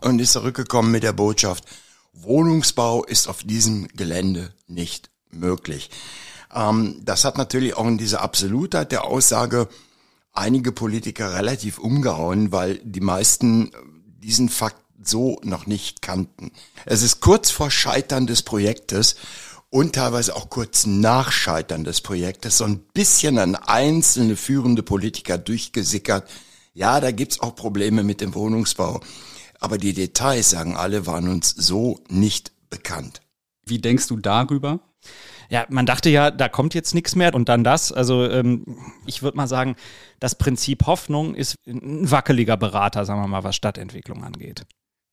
und 0.00 0.20
ist 0.20 0.32
zurückgekommen 0.32 0.90
mit 0.90 1.04
der 1.04 1.12
Botschaft, 1.12 1.64
Wohnungsbau 2.12 3.04
ist 3.04 3.28
auf 3.28 3.42
diesem 3.42 3.88
Gelände 3.88 4.54
nicht 4.66 5.10
möglich. 5.30 5.90
Ähm, 6.54 7.00
das 7.02 7.24
hat 7.24 7.38
natürlich 7.38 7.76
auch 7.76 7.86
in 7.86 7.98
dieser 7.98 8.20
Absolutheit 8.20 8.92
der 8.92 9.04
Aussage 9.04 9.68
einige 10.32 10.72
Politiker 10.72 11.34
relativ 11.34 11.78
umgehauen, 11.78 12.52
weil 12.52 12.78
die 12.84 13.00
meisten 13.00 13.70
diesen 14.18 14.48
Fakt 14.48 14.81
so 15.08 15.40
noch 15.42 15.66
nicht 15.66 16.02
kannten. 16.02 16.52
Es 16.84 17.02
ist 17.02 17.20
kurz 17.20 17.50
vor 17.50 17.70
Scheitern 17.70 18.26
des 18.26 18.42
Projektes 18.42 19.16
und 19.70 19.94
teilweise 19.94 20.36
auch 20.36 20.50
kurz 20.50 20.86
nach 20.86 21.32
Scheitern 21.32 21.84
des 21.84 22.02
Projektes 22.02 22.58
so 22.58 22.64
ein 22.64 22.80
bisschen 22.92 23.38
an 23.38 23.54
einzelne 23.54 24.36
führende 24.36 24.82
Politiker 24.82 25.38
durchgesickert. 25.38 26.28
Ja, 26.74 27.00
da 27.00 27.10
gibt's 27.10 27.40
auch 27.40 27.54
Probleme 27.54 28.02
mit 28.02 28.20
dem 28.20 28.34
Wohnungsbau. 28.34 29.00
Aber 29.60 29.78
die 29.78 29.94
Details, 29.94 30.50
sagen 30.50 30.76
alle, 30.76 31.06
waren 31.06 31.28
uns 31.28 31.50
so 31.50 32.00
nicht 32.08 32.52
bekannt. 32.68 33.20
Wie 33.64 33.78
denkst 33.78 34.08
du 34.08 34.16
darüber? 34.16 34.80
Ja, 35.48 35.66
man 35.68 35.86
dachte 35.86 36.08
ja, 36.10 36.30
da 36.30 36.48
kommt 36.48 36.74
jetzt 36.74 36.94
nichts 36.94 37.14
mehr 37.14 37.34
und 37.34 37.48
dann 37.48 37.62
das. 37.62 37.92
Also 37.92 38.24
ähm, 38.24 38.64
ich 39.06 39.22
würde 39.22 39.36
mal 39.36 39.46
sagen, 39.46 39.76
das 40.18 40.34
Prinzip 40.34 40.86
Hoffnung 40.86 41.34
ist 41.34 41.56
ein 41.66 42.10
wackeliger 42.10 42.56
Berater, 42.56 43.04
sagen 43.04 43.20
wir 43.20 43.28
mal, 43.28 43.44
was 43.44 43.56
Stadtentwicklung 43.56 44.24
angeht. 44.24 44.64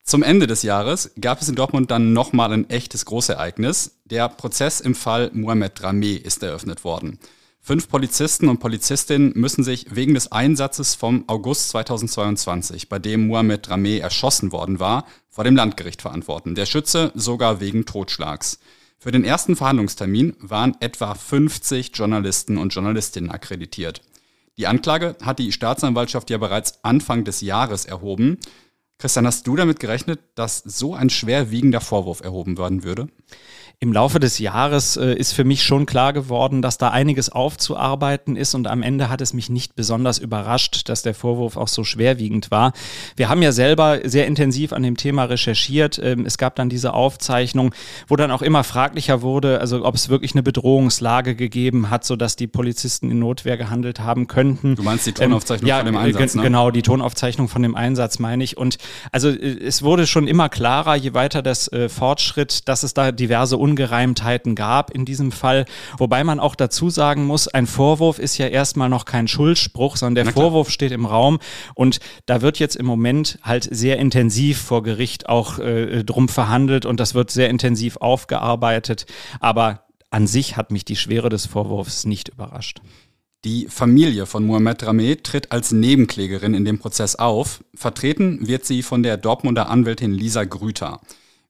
Zum 0.09 0.23
Ende 0.23 0.47
des 0.47 0.63
Jahres 0.63 1.11
gab 1.21 1.39
es 1.39 1.49
in 1.49 1.55
Dortmund 1.55 1.91
dann 1.91 2.13
nochmal 2.13 2.51
ein 2.51 2.67
echtes 2.67 3.05
Großereignis. 3.05 3.99
Der 4.05 4.27
Prozess 4.27 4.79
im 4.79 4.95
Fall 4.95 5.29
Mohamed 5.35 5.79
Dramé 5.79 6.17
ist 6.17 6.41
eröffnet 6.41 6.83
worden. 6.83 7.19
Fünf 7.61 7.87
Polizisten 7.89 8.49
und 8.49 8.59
Polizistinnen 8.59 9.33
müssen 9.35 9.63
sich 9.63 9.85
wegen 9.95 10.15
des 10.15 10.31
Einsatzes 10.31 10.95
vom 10.95 11.25
August 11.27 11.69
2022, 11.69 12.89
bei 12.89 12.97
dem 12.97 13.27
Mohamed 13.27 13.67
Dramé 13.67 13.99
erschossen 13.99 14.51
worden 14.51 14.79
war, 14.79 15.05
vor 15.29 15.43
dem 15.43 15.55
Landgericht 15.55 16.01
verantworten. 16.01 16.55
Der 16.55 16.65
Schütze 16.65 17.11
sogar 17.13 17.59
wegen 17.59 17.85
Totschlags. 17.85 18.57
Für 18.97 19.11
den 19.11 19.23
ersten 19.23 19.55
Verhandlungstermin 19.55 20.35
waren 20.39 20.75
etwa 20.79 21.13
50 21.13 21.91
Journalisten 21.93 22.57
und 22.57 22.73
Journalistinnen 22.73 23.29
akkreditiert. 23.29 24.01
Die 24.57 24.65
Anklage 24.65 25.15
hat 25.21 25.37
die 25.37 25.51
Staatsanwaltschaft 25.51 26.31
ja 26.31 26.39
bereits 26.39 26.83
Anfang 26.83 27.25
des 27.25 27.41
Jahres 27.41 27.85
erhoben. 27.85 28.39
Christian, 29.01 29.25
hast 29.25 29.47
du 29.47 29.55
damit 29.55 29.79
gerechnet, 29.79 30.19
dass 30.35 30.57
so 30.57 30.93
ein 30.93 31.09
schwerwiegender 31.09 31.79
Vorwurf 31.79 32.19
erhoben 32.19 32.57
werden 32.57 32.83
würde? 32.83 33.07
Im 33.81 33.93
Laufe 33.93 34.19
des 34.19 34.39
Jahres 34.39 34.97
äh, 34.97 35.13
ist 35.13 35.31
für 35.31 35.45
mich 35.45 35.63
schon 35.63 35.85
klar 35.85 36.11
geworden, 36.11 36.61
dass 36.61 36.77
da 36.77 36.89
einiges 36.89 37.29
aufzuarbeiten 37.29 38.35
ist 38.35 38.53
und 38.53 38.67
am 38.67 38.83
Ende 38.83 39.07
hat 39.07 39.21
es 39.21 39.31
mich 39.31 39.49
nicht 39.49 39.73
besonders 39.77 40.17
überrascht, 40.17 40.89
dass 40.89 41.01
der 41.01 41.13
Vorwurf 41.13 41.55
auch 41.55 41.69
so 41.69 41.85
schwerwiegend 41.85 42.51
war. 42.51 42.73
Wir 43.15 43.29
haben 43.29 43.41
ja 43.41 43.53
selber 43.53 43.99
sehr 44.03 44.27
intensiv 44.27 44.73
an 44.73 44.83
dem 44.83 44.97
Thema 44.97 45.23
recherchiert. 45.23 45.97
Ähm, 46.03 46.25
es 46.25 46.37
gab 46.37 46.57
dann 46.57 46.67
diese 46.67 46.93
Aufzeichnung, 46.93 47.73
wo 48.09 48.17
dann 48.17 48.31
auch 48.31 48.41
immer 48.41 48.65
fraglicher 48.65 49.21
wurde, 49.21 49.61
also 49.61 49.85
ob 49.85 49.95
es 49.95 50.09
wirklich 50.09 50.33
eine 50.33 50.43
Bedrohungslage 50.43 51.35
gegeben 51.35 51.89
hat, 51.89 52.03
sodass 52.03 52.35
die 52.35 52.47
Polizisten 52.47 53.09
in 53.09 53.19
Notwehr 53.19 53.55
gehandelt 53.55 54.01
haben 54.01 54.27
könnten. 54.27 54.75
Du 54.75 54.83
meinst 54.83 55.07
die 55.07 55.13
Tonaufzeichnung 55.13 55.69
ähm, 55.69 55.69
ja, 55.69 55.77
von 55.77 55.85
dem 55.85 55.95
Einsatz, 55.95 56.35
ne? 56.35 56.41
Genau, 56.41 56.69
die 56.71 56.81
Tonaufzeichnung 56.81 57.47
von 57.47 57.63
dem 57.63 57.75
Einsatz 57.75 58.19
meine 58.19 58.43
ich. 58.43 58.57
Und 58.57 58.77
also 59.13 59.29
äh, 59.29 59.57
es 59.65 59.83
wurde 59.83 60.05
schon 60.05 60.27
immer 60.27 60.49
klarer, 60.49 60.95
je 60.95 61.13
weiter 61.13 61.41
das 61.41 61.71
äh, 61.71 61.87
fortschritt, 61.87 62.67
dass 62.67 62.83
es 62.83 62.93
da 62.93 63.13
diverse 63.13 63.57
Ungereimtheiten 63.69 64.55
gab 64.55 64.91
in 64.91 65.05
diesem 65.05 65.31
Fall. 65.31 65.65
Wobei 65.97 66.23
man 66.23 66.39
auch 66.39 66.55
dazu 66.55 66.89
sagen 66.89 67.25
muss, 67.25 67.47
ein 67.47 67.67
Vorwurf 67.67 68.19
ist 68.19 68.37
ja 68.37 68.47
erstmal 68.47 68.89
noch 68.89 69.05
kein 69.05 69.27
Schuldspruch, 69.27 69.97
sondern 69.97 70.25
der 70.25 70.33
Vorwurf 70.33 70.69
steht 70.69 70.91
im 70.91 71.05
Raum 71.05 71.39
und 71.75 71.99
da 72.25 72.41
wird 72.41 72.59
jetzt 72.59 72.75
im 72.75 72.85
Moment 72.85 73.39
halt 73.43 73.67
sehr 73.71 73.97
intensiv 73.97 74.59
vor 74.59 74.83
Gericht 74.83 75.29
auch 75.29 75.59
äh, 75.59 76.03
drum 76.03 76.29
verhandelt 76.29 76.85
und 76.85 76.99
das 76.99 77.13
wird 77.13 77.31
sehr 77.31 77.49
intensiv 77.49 77.97
aufgearbeitet. 77.97 79.05
Aber 79.39 79.83
an 80.09 80.25
sich 80.25 80.57
hat 80.57 80.71
mich 80.71 80.85
die 80.85 80.95
Schwere 80.95 81.29
des 81.29 81.45
Vorwurfs 81.45 82.05
nicht 82.05 82.29
überrascht. 82.29 82.81
Die 83.45 83.67
Familie 83.69 84.25
von 84.25 84.45
Mohamed 84.45 84.83
Rameh 84.83 85.15
tritt 85.15 85.51
als 85.53 85.71
Nebenklägerin 85.71 86.53
in 86.53 86.65
dem 86.65 86.79
Prozess 86.79 87.15
auf. 87.15 87.63
Vertreten 87.73 88.47
wird 88.47 88.65
sie 88.65 88.83
von 88.83 89.01
der 89.01 89.15
Dortmunder 89.15 89.69
Anwältin 89.69 90.11
Lisa 90.11 90.43
Grüter. 90.43 90.99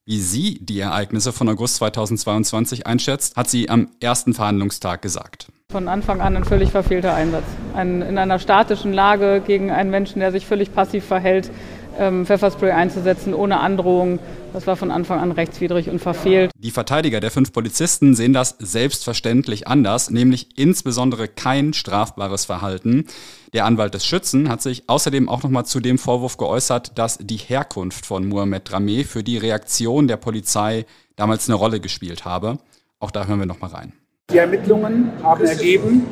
Wie 0.05 0.19
sie 0.19 0.59
die 0.59 0.79
Ereignisse 0.79 1.31
von 1.31 1.47
August 1.49 1.75
2022 1.75 2.87
einschätzt, 2.87 3.35
hat 3.35 3.49
sie 3.49 3.69
am 3.69 3.89
ersten 3.99 4.33
Verhandlungstag 4.33 5.01
gesagt. 5.01 5.51
Von 5.71 5.87
Anfang 5.87 6.19
an 6.19 6.35
ein 6.35 6.45
völlig 6.45 6.71
verfehlter 6.71 7.13
Einsatz. 7.13 7.43
Ein, 7.75 8.01
in 8.01 8.17
einer 8.17 8.39
statischen 8.39 8.91
Lage 8.91 9.43
gegen 9.45 9.69
einen 9.69 9.91
Menschen, 9.91 10.19
der 10.19 10.31
sich 10.31 10.47
völlig 10.47 10.73
passiv 10.73 11.05
verhält, 11.05 11.51
ähm, 11.99 12.25
Pfefferspray 12.25 12.71
einzusetzen 12.71 13.33
ohne 13.33 13.59
Androhung. 13.59 14.19
Das 14.53 14.65
war 14.65 14.75
von 14.75 14.89
Anfang 14.89 15.19
an 15.19 15.31
rechtswidrig 15.31 15.89
und 15.89 15.99
verfehlt. 15.99 16.51
Die 16.57 16.71
Verteidiger 16.71 17.19
der 17.19 17.29
fünf 17.29 17.51
Polizisten 17.53 18.15
sehen 18.15 18.33
das 18.33 18.55
selbstverständlich 18.57 19.67
anders, 19.67 20.09
nämlich 20.09 20.57
insbesondere 20.57 21.27
kein 21.27 21.73
strafbares 21.73 22.45
Verhalten. 22.45 23.05
Der 23.53 23.65
Anwalt 23.65 23.93
des 23.93 24.05
Schützen 24.05 24.49
hat 24.49 24.61
sich 24.61 24.83
außerdem 24.87 25.29
auch 25.29 25.43
nochmal 25.43 25.65
zu 25.65 25.79
dem 25.79 25.97
Vorwurf 25.97 26.37
geäußert, 26.37 26.97
dass 26.97 27.17
die 27.19 27.37
Herkunft 27.37 28.05
von 28.05 28.27
Mohamed 28.27 28.71
Rameh 28.71 29.03
für 29.03 29.23
die 29.23 29.37
Reaktion 29.37 30.07
der 30.07 30.17
Polizei 30.17 30.85
damals 31.15 31.49
eine 31.49 31.55
Rolle 31.55 31.79
gespielt 31.79 32.25
habe. 32.25 32.57
Auch 32.99 33.11
da 33.11 33.25
hören 33.25 33.39
wir 33.39 33.45
nochmal 33.45 33.71
rein. 33.71 33.93
Die 34.31 34.37
Ermittlungen 34.37 35.11
haben 35.23 35.43
ergeben, 35.43 36.05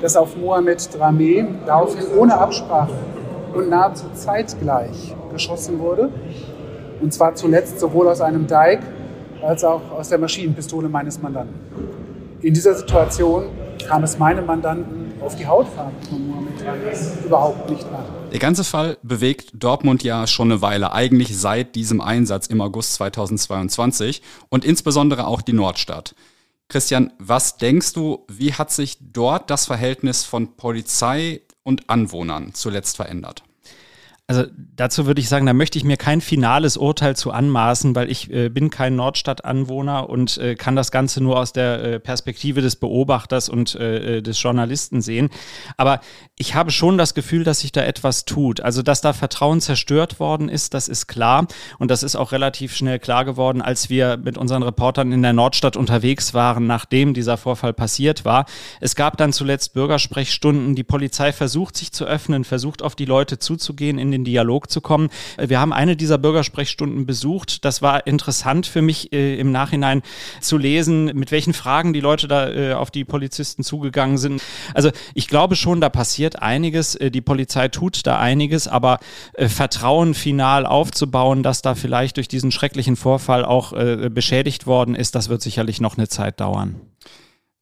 dass 0.00 0.16
auf 0.16 0.36
Mohamed 0.36 0.88
Drameh 0.94 1.46
daraufhin 1.66 2.04
ohne 2.18 2.36
Absprache 2.36 2.94
und 3.54 3.68
nahezu 3.68 4.06
zeitgleich 4.14 5.14
geschossen 5.32 5.78
wurde. 5.78 6.10
Und 7.00 7.12
zwar 7.12 7.34
zuletzt 7.34 7.80
sowohl 7.80 8.08
aus 8.08 8.20
einem 8.20 8.46
Dike 8.46 8.82
als 9.42 9.64
auch 9.64 9.90
aus 9.90 10.08
der 10.08 10.18
Maschinenpistole 10.18 10.88
meines 10.88 11.20
Mandanten. 11.20 11.60
In 12.42 12.54
dieser 12.54 12.74
Situation 12.74 13.46
kam 13.86 14.04
es 14.04 14.18
meinem 14.18 14.46
Mandanten 14.46 15.12
auf 15.20 15.36
die 15.36 15.46
Hautfarbe 15.46 15.92
von 16.08 16.28
Mohamed 16.28 17.24
überhaupt 17.24 17.70
nicht 17.70 17.84
an. 17.86 18.04
Der 18.32 18.38
ganze 18.38 18.64
Fall 18.64 18.96
bewegt 19.02 19.50
Dortmund 19.54 20.02
ja 20.02 20.26
schon 20.26 20.50
eine 20.50 20.62
Weile, 20.62 20.92
eigentlich 20.92 21.36
seit 21.36 21.74
diesem 21.74 22.00
Einsatz 22.00 22.46
im 22.46 22.60
August 22.60 22.94
2022 22.94 24.22
und 24.48 24.64
insbesondere 24.64 25.26
auch 25.26 25.42
die 25.42 25.52
Nordstadt. 25.52 26.14
Christian, 26.68 27.12
was 27.18 27.58
denkst 27.58 27.92
du, 27.92 28.24
wie 28.28 28.54
hat 28.54 28.70
sich 28.70 28.96
dort 29.00 29.50
das 29.50 29.66
Verhältnis 29.66 30.24
von 30.24 30.56
Polizei 30.56 31.42
und 31.64 31.88
Anwohnern 31.88 32.54
zuletzt 32.54 32.96
verändert? 32.96 33.42
Also 34.28 34.44
dazu 34.76 35.06
würde 35.06 35.20
ich 35.20 35.28
sagen, 35.28 35.46
da 35.46 35.52
möchte 35.52 35.78
ich 35.78 35.84
mir 35.84 35.96
kein 35.96 36.20
finales 36.20 36.76
Urteil 36.76 37.16
zu 37.16 37.32
anmaßen, 37.32 37.94
weil 37.96 38.10
ich 38.10 38.32
äh, 38.32 38.48
bin 38.48 38.70
kein 38.70 38.94
Nordstadt-Anwohner 38.94 40.08
und 40.08 40.38
äh, 40.38 40.54
kann 40.54 40.76
das 40.76 40.92
Ganze 40.92 41.22
nur 41.22 41.38
aus 41.38 41.52
der 41.52 41.82
äh, 41.82 42.00
Perspektive 42.00 42.62
des 42.62 42.76
Beobachters 42.76 43.48
und 43.48 43.74
äh, 43.74 44.18
äh, 44.18 44.22
des 44.22 44.40
Journalisten 44.40 45.02
sehen. 45.02 45.28
Aber 45.76 46.00
ich 46.38 46.54
habe 46.54 46.70
schon 46.70 46.98
das 46.98 47.14
Gefühl, 47.14 47.42
dass 47.42 47.60
sich 47.60 47.72
da 47.72 47.82
etwas 47.82 48.24
tut. 48.24 48.60
Also 48.60 48.82
dass 48.82 49.00
da 49.00 49.12
Vertrauen 49.12 49.60
zerstört 49.60 50.20
worden 50.20 50.48
ist, 50.48 50.72
das 50.72 50.88
ist 50.88 51.08
klar. 51.08 51.48
Und 51.80 51.90
das 51.90 52.04
ist 52.04 52.14
auch 52.14 52.30
relativ 52.30 52.76
schnell 52.76 53.00
klar 53.00 53.24
geworden, 53.24 53.60
als 53.60 53.90
wir 53.90 54.18
mit 54.18 54.38
unseren 54.38 54.62
Reportern 54.62 55.10
in 55.10 55.22
der 55.22 55.32
Nordstadt 55.32 55.76
unterwegs 55.76 56.32
waren, 56.32 56.68
nachdem 56.68 57.12
dieser 57.12 57.36
Vorfall 57.36 57.72
passiert 57.72 58.24
war. 58.24 58.46
Es 58.80 58.94
gab 58.94 59.16
dann 59.16 59.32
zuletzt 59.32 59.74
Bürgersprechstunden. 59.74 60.76
Die 60.76 60.84
Polizei 60.84 61.32
versucht 61.32 61.76
sich 61.76 61.90
zu 61.92 62.04
öffnen, 62.04 62.44
versucht 62.44 62.82
auf 62.82 62.94
die 62.94 63.04
Leute 63.04 63.40
zuzugehen 63.40 63.98
in 63.98 64.11
den 64.12 64.24
Dialog 64.24 64.70
zu 64.70 64.80
kommen. 64.80 65.08
Wir 65.38 65.60
haben 65.60 65.72
eine 65.72 65.96
dieser 65.96 66.18
Bürgersprechstunden 66.18 67.06
besucht. 67.06 67.64
Das 67.64 67.82
war 67.82 68.06
interessant 68.06 68.66
für 68.66 68.82
mich 68.82 69.12
äh, 69.12 69.38
im 69.38 69.50
Nachhinein 69.50 70.02
zu 70.40 70.58
lesen, 70.58 71.06
mit 71.06 71.32
welchen 71.32 71.52
Fragen 71.52 71.92
die 71.92 72.00
Leute 72.00 72.28
da 72.28 72.48
äh, 72.48 72.74
auf 72.74 72.90
die 72.90 73.04
Polizisten 73.04 73.64
zugegangen 73.64 74.18
sind. 74.18 74.42
Also 74.74 74.90
ich 75.14 75.28
glaube 75.28 75.56
schon, 75.56 75.80
da 75.80 75.88
passiert 75.88 76.42
einiges. 76.42 76.94
Äh, 76.94 77.10
die 77.10 77.20
Polizei 77.20 77.68
tut 77.68 78.06
da 78.06 78.18
einiges, 78.18 78.68
aber 78.68 78.98
äh, 79.34 79.48
Vertrauen 79.48 80.14
final 80.14 80.66
aufzubauen, 80.66 81.42
dass 81.42 81.62
da 81.62 81.74
vielleicht 81.74 82.16
durch 82.16 82.28
diesen 82.28 82.52
schrecklichen 82.52 82.96
Vorfall 82.96 83.44
auch 83.44 83.72
äh, 83.72 84.10
beschädigt 84.10 84.66
worden 84.66 84.94
ist, 84.94 85.14
das 85.14 85.28
wird 85.28 85.42
sicherlich 85.42 85.80
noch 85.80 85.96
eine 85.96 86.08
Zeit 86.08 86.40
dauern. 86.40 86.91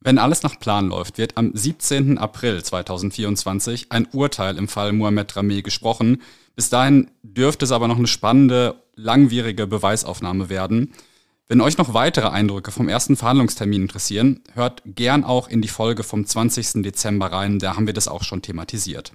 Wenn 0.02 0.16
alles 0.16 0.42
nach 0.42 0.59
Plan 0.59 0.88
läuft, 0.88 1.19
wird 1.19 1.37
am 1.37 1.54
17. 1.54 2.16
April 2.16 2.62
2024 2.62 3.92
ein 3.92 4.09
Urteil 4.12 4.57
im 4.57 4.66
Fall 4.66 4.92
Mohamed 4.92 5.37
Rameh 5.37 5.61
gesprochen. 5.61 6.23
Bis 6.57 6.71
dahin 6.71 7.11
dürfte 7.23 7.66
es 7.66 7.73
aber 7.73 7.87
noch 7.87 7.99
eine 7.99 8.07
spannende, 8.07 8.83
langwierige 8.95 9.66
Beweisaufnahme 9.66 10.49
werden. 10.49 10.95
Wenn 11.49 11.61
euch 11.61 11.76
noch 11.76 11.92
weitere 11.92 12.28
Eindrücke 12.28 12.71
vom 12.71 12.88
ersten 12.88 13.16
Verhandlungstermin 13.16 13.83
interessieren, 13.83 14.40
hört 14.54 14.83
gern 14.87 15.23
auch 15.23 15.49
in 15.49 15.61
die 15.61 15.69
Folge 15.69 16.02
vom 16.02 16.25
20. 16.25 16.83
Dezember 16.83 17.26
rein, 17.26 17.59
da 17.59 17.76
haben 17.76 17.87
wir 17.87 17.92
das 17.92 18.09
auch 18.09 18.23
schon 18.23 18.40
thematisiert. 18.40 19.12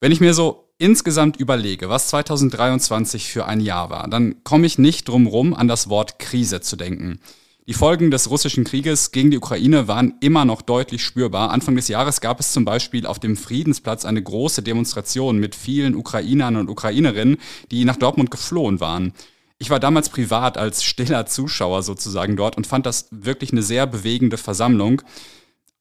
Wenn 0.00 0.12
ich 0.12 0.20
mir 0.20 0.32
so 0.32 0.72
insgesamt 0.78 1.36
überlege, 1.36 1.90
was 1.90 2.08
2023 2.08 3.30
für 3.30 3.44
ein 3.44 3.60
Jahr 3.60 3.90
war, 3.90 4.08
dann 4.08 4.42
komme 4.44 4.66
ich 4.66 4.78
nicht 4.78 5.08
drum 5.08 5.26
rum, 5.26 5.52
an 5.52 5.68
das 5.68 5.90
Wort 5.90 6.18
Krise 6.18 6.62
zu 6.62 6.76
denken. 6.76 7.20
Die 7.68 7.74
Folgen 7.74 8.10
des 8.10 8.28
russischen 8.28 8.64
Krieges 8.64 9.12
gegen 9.12 9.30
die 9.30 9.38
Ukraine 9.38 9.86
waren 9.86 10.14
immer 10.20 10.44
noch 10.44 10.62
deutlich 10.62 11.04
spürbar. 11.04 11.52
Anfang 11.52 11.76
des 11.76 11.86
Jahres 11.86 12.20
gab 12.20 12.40
es 12.40 12.50
zum 12.50 12.64
Beispiel 12.64 13.06
auf 13.06 13.20
dem 13.20 13.36
Friedensplatz 13.36 14.04
eine 14.04 14.20
große 14.20 14.62
Demonstration 14.62 15.38
mit 15.38 15.54
vielen 15.54 15.94
Ukrainern 15.94 16.56
und 16.56 16.68
Ukrainerinnen, 16.68 17.36
die 17.70 17.84
nach 17.84 17.94
Dortmund 17.96 18.32
geflohen 18.32 18.80
waren. 18.80 19.12
Ich 19.58 19.70
war 19.70 19.78
damals 19.78 20.08
privat 20.08 20.58
als 20.58 20.82
stiller 20.82 21.26
Zuschauer 21.26 21.84
sozusagen 21.84 22.36
dort 22.36 22.56
und 22.56 22.66
fand 22.66 22.84
das 22.84 23.06
wirklich 23.12 23.52
eine 23.52 23.62
sehr 23.62 23.86
bewegende 23.86 24.38
Versammlung. 24.38 25.02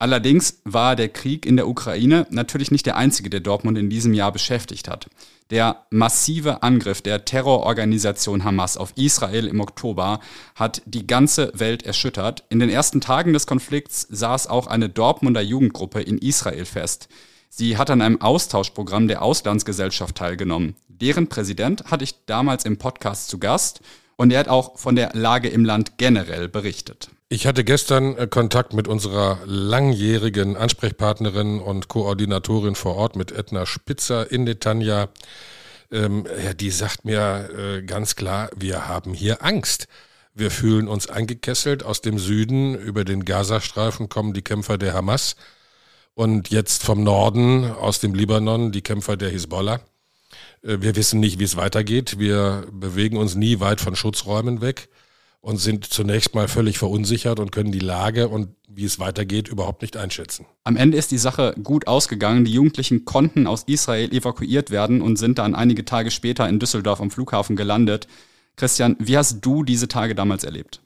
Allerdings 0.01 0.63
war 0.63 0.95
der 0.95 1.09
Krieg 1.09 1.45
in 1.45 1.57
der 1.57 1.67
Ukraine 1.67 2.25
natürlich 2.31 2.71
nicht 2.71 2.87
der 2.87 2.97
einzige, 2.97 3.29
der 3.29 3.39
Dortmund 3.39 3.77
in 3.77 3.91
diesem 3.91 4.15
Jahr 4.15 4.31
beschäftigt 4.31 4.89
hat. 4.89 5.07
Der 5.51 5.85
massive 5.91 6.63
Angriff 6.63 7.03
der 7.03 7.23
Terrororganisation 7.23 8.43
Hamas 8.43 8.77
auf 8.77 8.93
Israel 8.95 9.45
im 9.45 9.59
Oktober 9.59 10.19
hat 10.55 10.81
die 10.87 11.05
ganze 11.05 11.51
Welt 11.53 11.83
erschüttert. 11.83 12.45
In 12.49 12.57
den 12.57 12.71
ersten 12.71 12.99
Tagen 12.99 13.31
des 13.31 13.45
Konflikts 13.45 14.07
saß 14.09 14.47
auch 14.47 14.65
eine 14.65 14.89
Dortmunder 14.89 15.41
Jugendgruppe 15.41 16.01
in 16.01 16.17
Israel 16.17 16.65
fest. 16.65 17.07
Sie 17.49 17.77
hat 17.77 17.91
an 17.91 18.01
einem 18.01 18.21
Austauschprogramm 18.21 19.07
der 19.07 19.21
Auslandsgesellschaft 19.21 20.15
teilgenommen. 20.15 20.75
Deren 20.87 21.27
Präsident 21.27 21.91
hatte 21.91 22.05
ich 22.05 22.25
damals 22.25 22.65
im 22.65 22.77
Podcast 22.77 23.29
zu 23.29 23.37
Gast 23.37 23.81
und 24.15 24.33
er 24.33 24.39
hat 24.39 24.47
auch 24.47 24.79
von 24.79 24.95
der 24.95 25.11
Lage 25.13 25.49
im 25.49 25.63
Land 25.63 25.99
generell 25.99 26.49
berichtet. 26.49 27.11
Ich 27.33 27.47
hatte 27.47 27.63
gestern 27.63 28.17
äh, 28.17 28.27
Kontakt 28.27 28.73
mit 28.73 28.89
unserer 28.89 29.39
langjährigen 29.45 30.57
Ansprechpartnerin 30.57 31.61
und 31.61 31.87
Koordinatorin 31.87 32.75
vor 32.75 32.97
Ort, 32.97 33.15
mit 33.15 33.31
Edna 33.31 33.65
Spitzer 33.65 34.29
in 34.29 34.43
Netanya. 34.43 35.07
Ähm, 35.93 36.27
die 36.59 36.71
sagt 36.71 37.05
mir 37.05 37.49
äh, 37.57 37.83
ganz 37.83 38.17
klar, 38.17 38.49
wir 38.57 38.89
haben 38.89 39.13
hier 39.13 39.45
Angst. 39.45 39.87
Wir 40.33 40.51
fühlen 40.51 40.89
uns 40.89 41.09
eingekesselt. 41.09 41.85
Aus 41.85 42.01
dem 42.01 42.19
Süden 42.19 42.75
über 42.75 43.05
den 43.05 43.23
Gazastreifen 43.23 44.09
kommen 44.09 44.33
die 44.33 44.41
Kämpfer 44.41 44.77
der 44.77 44.93
Hamas. 44.93 45.37
Und 46.13 46.49
jetzt 46.49 46.83
vom 46.83 47.01
Norden, 47.01 47.63
aus 47.63 48.01
dem 48.01 48.13
Libanon, 48.13 48.73
die 48.73 48.81
Kämpfer 48.81 49.15
der 49.15 49.29
Hisbollah. 49.29 49.79
Äh, 50.63 50.79
wir 50.81 50.97
wissen 50.97 51.21
nicht, 51.21 51.39
wie 51.39 51.45
es 51.45 51.55
weitergeht. 51.55 52.19
Wir 52.19 52.67
bewegen 52.73 53.15
uns 53.15 53.35
nie 53.35 53.61
weit 53.61 53.79
von 53.79 53.95
Schutzräumen 53.95 54.59
weg. 54.59 54.89
Und 55.41 55.57
sind 55.57 55.85
zunächst 55.85 56.35
mal 56.35 56.47
völlig 56.47 56.77
verunsichert 56.77 57.39
und 57.39 57.51
können 57.51 57.71
die 57.71 57.79
Lage 57.79 58.29
und 58.29 58.49
wie 58.67 58.85
es 58.85 58.99
weitergeht 58.99 59.47
überhaupt 59.47 59.81
nicht 59.81 59.97
einschätzen. 59.97 60.45
Am 60.63 60.77
Ende 60.77 60.97
ist 60.97 61.11
die 61.11 61.17
Sache 61.17 61.55
gut 61.61 61.87
ausgegangen. 61.87 62.45
Die 62.45 62.53
Jugendlichen 62.53 63.05
konnten 63.05 63.47
aus 63.47 63.63
Israel 63.63 64.13
evakuiert 64.13 64.69
werden 64.69 65.01
und 65.01 65.17
sind 65.17 65.39
dann 65.39 65.55
einige 65.55 65.83
Tage 65.83 66.11
später 66.11 66.47
in 66.47 66.59
Düsseldorf 66.59 67.01
am 67.01 67.11
Flughafen 67.11 67.55
gelandet. 67.55 68.07
Christian, 68.55 68.95
wie 68.99 69.17
hast 69.17 69.41
du 69.41 69.63
diese 69.63 69.87
Tage 69.87 70.15
damals 70.15 70.43
erlebt? 70.43 70.81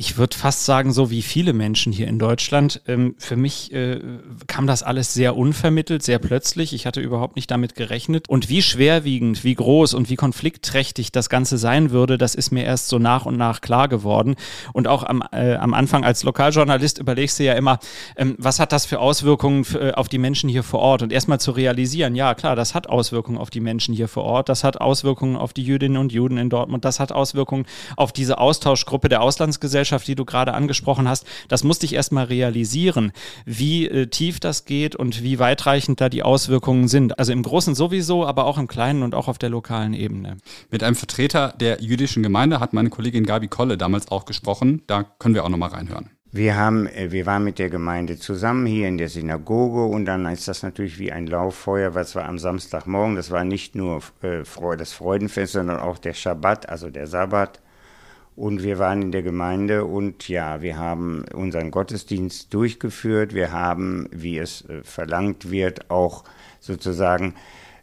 Ich 0.00 0.16
würde 0.16 0.34
fast 0.34 0.64
sagen, 0.64 0.94
so 0.94 1.10
wie 1.10 1.20
viele 1.20 1.52
Menschen 1.52 1.92
hier 1.92 2.08
in 2.08 2.18
Deutschland. 2.18 2.80
Ähm, 2.88 3.16
für 3.18 3.36
mich 3.36 3.70
äh, 3.74 4.00
kam 4.46 4.66
das 4.66 4.82
alles 4.82 5.12
sehr 5.12 5.36
unvermittelt, 5.36 6.02
sehr 6.02 6.18
plötzlich. 6.18 6.72
Ich 6.72 6.86
hatte 6.86 7.02
überhaupt 7.02 7.36
nicht 7.36 7.50
damit 7.50 7.74
gerechnet. 7.74 8.26
Und 8.26 8.48
wie 8.48 8.62
schwerwiegend, 8.62 9.44
wie 9.44 9.54
groß 9.54 9.92
und 9.92 10.08
wie 10.08 10.16
konfliktträchtig 10.16 11.12
das 11.12 11.28
Ganze 11.28 11.58
sein 11.58 11.90
würde, 11.90 12.16
das 12.16 12.34
ist 12.34 12.50
mir 12.50 12.64
erst 12.64 12.88
so 12.88 12.98
nach 12.98 13.26
und 13.26 13.36
nach 13.36 13.60
klar 13.60 13.88
geworden. 13.88 14.36
Und 14.72 14.88
auch 14.88 15.02
am, 15.02 15.22
äh, 15.32 15.56
am 15.56 15.74
Anfang 15.74 16.02
als 16.02 16.22
Lokaljournalist 16.22 16.98
überlegst 16.98 17.38
du 17.38 17.44
ja 17.44 17.52
immer, 17.52 17.78
ähm, 18.16 18.36
was 18.38 18.58
hat 18.58 18.72
das 18.72 18.86
für 18.86 19.00
Auswirkungen 19.00 19.66
für, 19.66 19.90
äh, 19.90 19.92
auf 19.92 20.08
die 20.08 20.16
Menschen 20.16 20.48
hier 20.48 20.62
vor 20.62 20.80
Ort? 20.80 21.02
Und 21.02 21.12
erstmal 21.12 21.40
zu 21.40 21.50
realisieren, 21.50 22.14
ja 22.14 22.34
klar, 22.34 22.56
das 22.56 22.74
hat 22.74 22.86
Auswirkungen 22.86 23.36
auf 23.36 23.50
die 23.50 23.60
Menschen 23.60 23.94
hier 23.94 24.08
vor 24.08 24.24
Ort, 24.24 24.48
das 24.48 24.64
hat 24.64 24.80
Auswirkungen 24.80 25.36
auf 25.36 25.52
die 25.52 25.62
Jüdinnen 25.62 25.98
und 25.98 26.10
Juden 26.10 26.38
in 26.38 26.48
Dortmund, 26.48 26.86
das 26.86 27.00
hat 27.00 27.12
Auswirkungen 27.12 27.66
auf 27.98 28.12
diese 28.12 28.38
Austauschgruppe 28.38 29.10
der 29.10 29.20
Auslandsgesellschaft 29.20 29.89
Gesellschaft, 29.90 30.06
die 30.06 30.14
du 30.14 30.24
gerade 30.24 30.54
angesprochen 30.54 31.08
hast, 31.08 31.26
das 31.48 31.64
musste 31.64 31.84
ich 31.84 31.94
erstmal 31.94 32.26
realisieren, 32.26 33.12
wie 33.44 33.88
äh, 33.88 34.06
tief 34.06 34.38
das 34.38 34.64
geht 34.64 34.94
und 34.94 35.24
wie 35.24 35.40
weitreichend 35.40 36.00
da 36.00 36.08
die 36.08 36.22
Auswirkungen 36.22 36.86
sind. 36.86 37.18
Also 37.18 37.32
im 37.32 37.42
Großen 37.42 37.74
sowieso, 37.74 38.24
aber 38.24 38.44
auch 38.44 38.56
im 38.58 38.68
Kleinen 38.68 39.02
und 39.02 39.14
auch 39.14 39.26
auf 39.26 39.38
der 39.38 39.50
lokalen 39.50 39.94
Ebene. 39.94 40.36
Mit 40.70 40.84
einem 40.84 40.94
Vertreter 40.94 41.54
der 41.58 41.80
jüdischen 41.80 42.22
Gemeinde 42.22 42.60
hat 42.60 42.72
meine 42.72 42.90
Kollegin 42.90 43.26
Gabi 43.26 43.48
Kolle 43.48 43.76
damals 43.76 44.10
auch 44.12 44.26
gesprochen. 44.26 44.82
Da 44.86 45.02
können 45.18 45.34
wir 45.34 45.44
auch 45.44 45.48
nochmal 45.48 45.70
reinhören. 45.70 46.10
Wir 46.32 46.56
haben, 46.56 46.86
äh, 46.86 47.10
wir 47.10 47.26
waren 47.26 47.42
mit 47.42 47.58
der 47.58 47.70
Gemeinde 47.70 48.16
zusammen 48.16 48.64
hier 48.66 48.86
in 48.86 48.96
der 48.96 49.08
Synagoge 49.08 49.84
und 49.86 50.04
dann 50.04 50.24
ist 50.26 50.46
das 50.46 50.62
natürlich 50.62 51.00
wie 51.00 51.10
ein 51.10 51.26
Lauffeuer, 51.26 51.96
was 51.96 52.14
war 52.14 52.26
am 52.26 52.38
Samstagmorgen. 52.38 53.16
Das 53.16 53.32
war 53.32 53.42
nicht 53.42 53.74
nur 53.74 54.02
äh, 54.22 54.44
das 54.78 54.92
Freudenfest, 54.92 55.54
sondern 55.54 55.80
auch 55.80 55.98
der 55.98 56.14
Schabbat, 56.14 56.68
also 56.68 56.90
der 56.90 57.08
Sabbat. 57.08 57.60
Und 58.40 58.62
wir 58.62 58.78
waren 58.78 59.02
in 59.02 59.12
der 59.12 59.22
Gemeinde 59.22 59.84
und 59.84 60.26
ja, 60.26 60.62
wir 60.62 60.78
haben 60.78 61.26
unseren 61.34 61.70
Gottesdienst 61.70 62.54
durchgeführt. 62.54 63.34
Wir 63.34 63.52
haben, 63.52 64.08
wie 64.12 64.38
es 64.38 64.66
äh, 64.66 64.82
verlangt 64.82 65.50
wird, 65.50 65.90
auch 65.90 66.24
sozusagen 66.58 67.34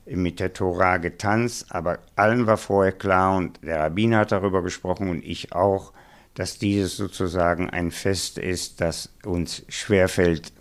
mit 0.08 0.40
der 0.40 0.54
Tora 0.54 0.98
getanzt. 0.98 1.68
Aber 1.70 2.00
allen 2.16 2.48
war 2.48 2.58
vorher 2.58 2.92
klar 2.92 3.38
und 3.38 3.64
der 3.64 3.82
Rabbiner 3.82 4.18
hat 4.18 4.32
darüber 4.32 4.64
gesprochen 4.64 5.12
und 5.12 5.24
ich 5.24 5.54
auch, 5.54 5.94
dass 6.34 6.58
dieses 6.58 6.98
sozusagen 6.98 7.70
ein 7.70 7.92
Fest 7.92 8.40
ist, 8.40 8.82
das 8.82 9.14
uns 9.24 9.64
schwerfällt, 9.70 10.54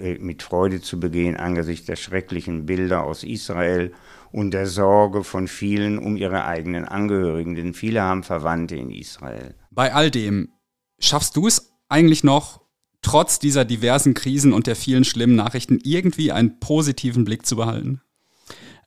äh, 0.00 0.18
mit 0.18 0.42
Freude 0.42 0.80
zu 0.80 0.98
begehen 0.98 1.36
angesichts 1.36 1.86
der 1.86 1.94
schrecklichen 1.94 2.66
Bilder 2.66 3.04
aus 3.04 3.22
Israel 3.22 3.92
und 4.34 4.50
der 4.50 4.66
Sorge 4.66 5.22
von 5.22 5.46
vielen 5.46 5.96
um 5.96 6.16
ihre 6.16 6.44
eigenen 6.44 6.84
Angehörigen, 6.84 7.54
denn 7.54 7.72
viele 7.72 8.02
haben 8.02 8.24
Verwandte 8.24 8.74
in 8.74 8.90
Israel. 8.90 9.54
Bei 9.70 9.94
all 9.94 10.10
dem, 10.10 10.48
schaffst 10.98 11.36
du 11.36 11.46
es 11.46 11.72
eigentlich 11.88 12.24
noch, 12.24 12.60
trotz 13.00 13.38
dieser 13.38 13.64
diversen 13.64 14.12
Krisen 14.12 14.52
und 14.52 14.66
der 14.66 14.74
vielen 14.74 15.04
schlimmen 15.04 15.36
Nachrichten, 15.36 15.78
irgendwie 15.84 16.32
einen 16.32 16.58
positiven 16.58 17.24
Blick 17.24 17.46
zu 17.46 17.54
behalten? 17.54 18.00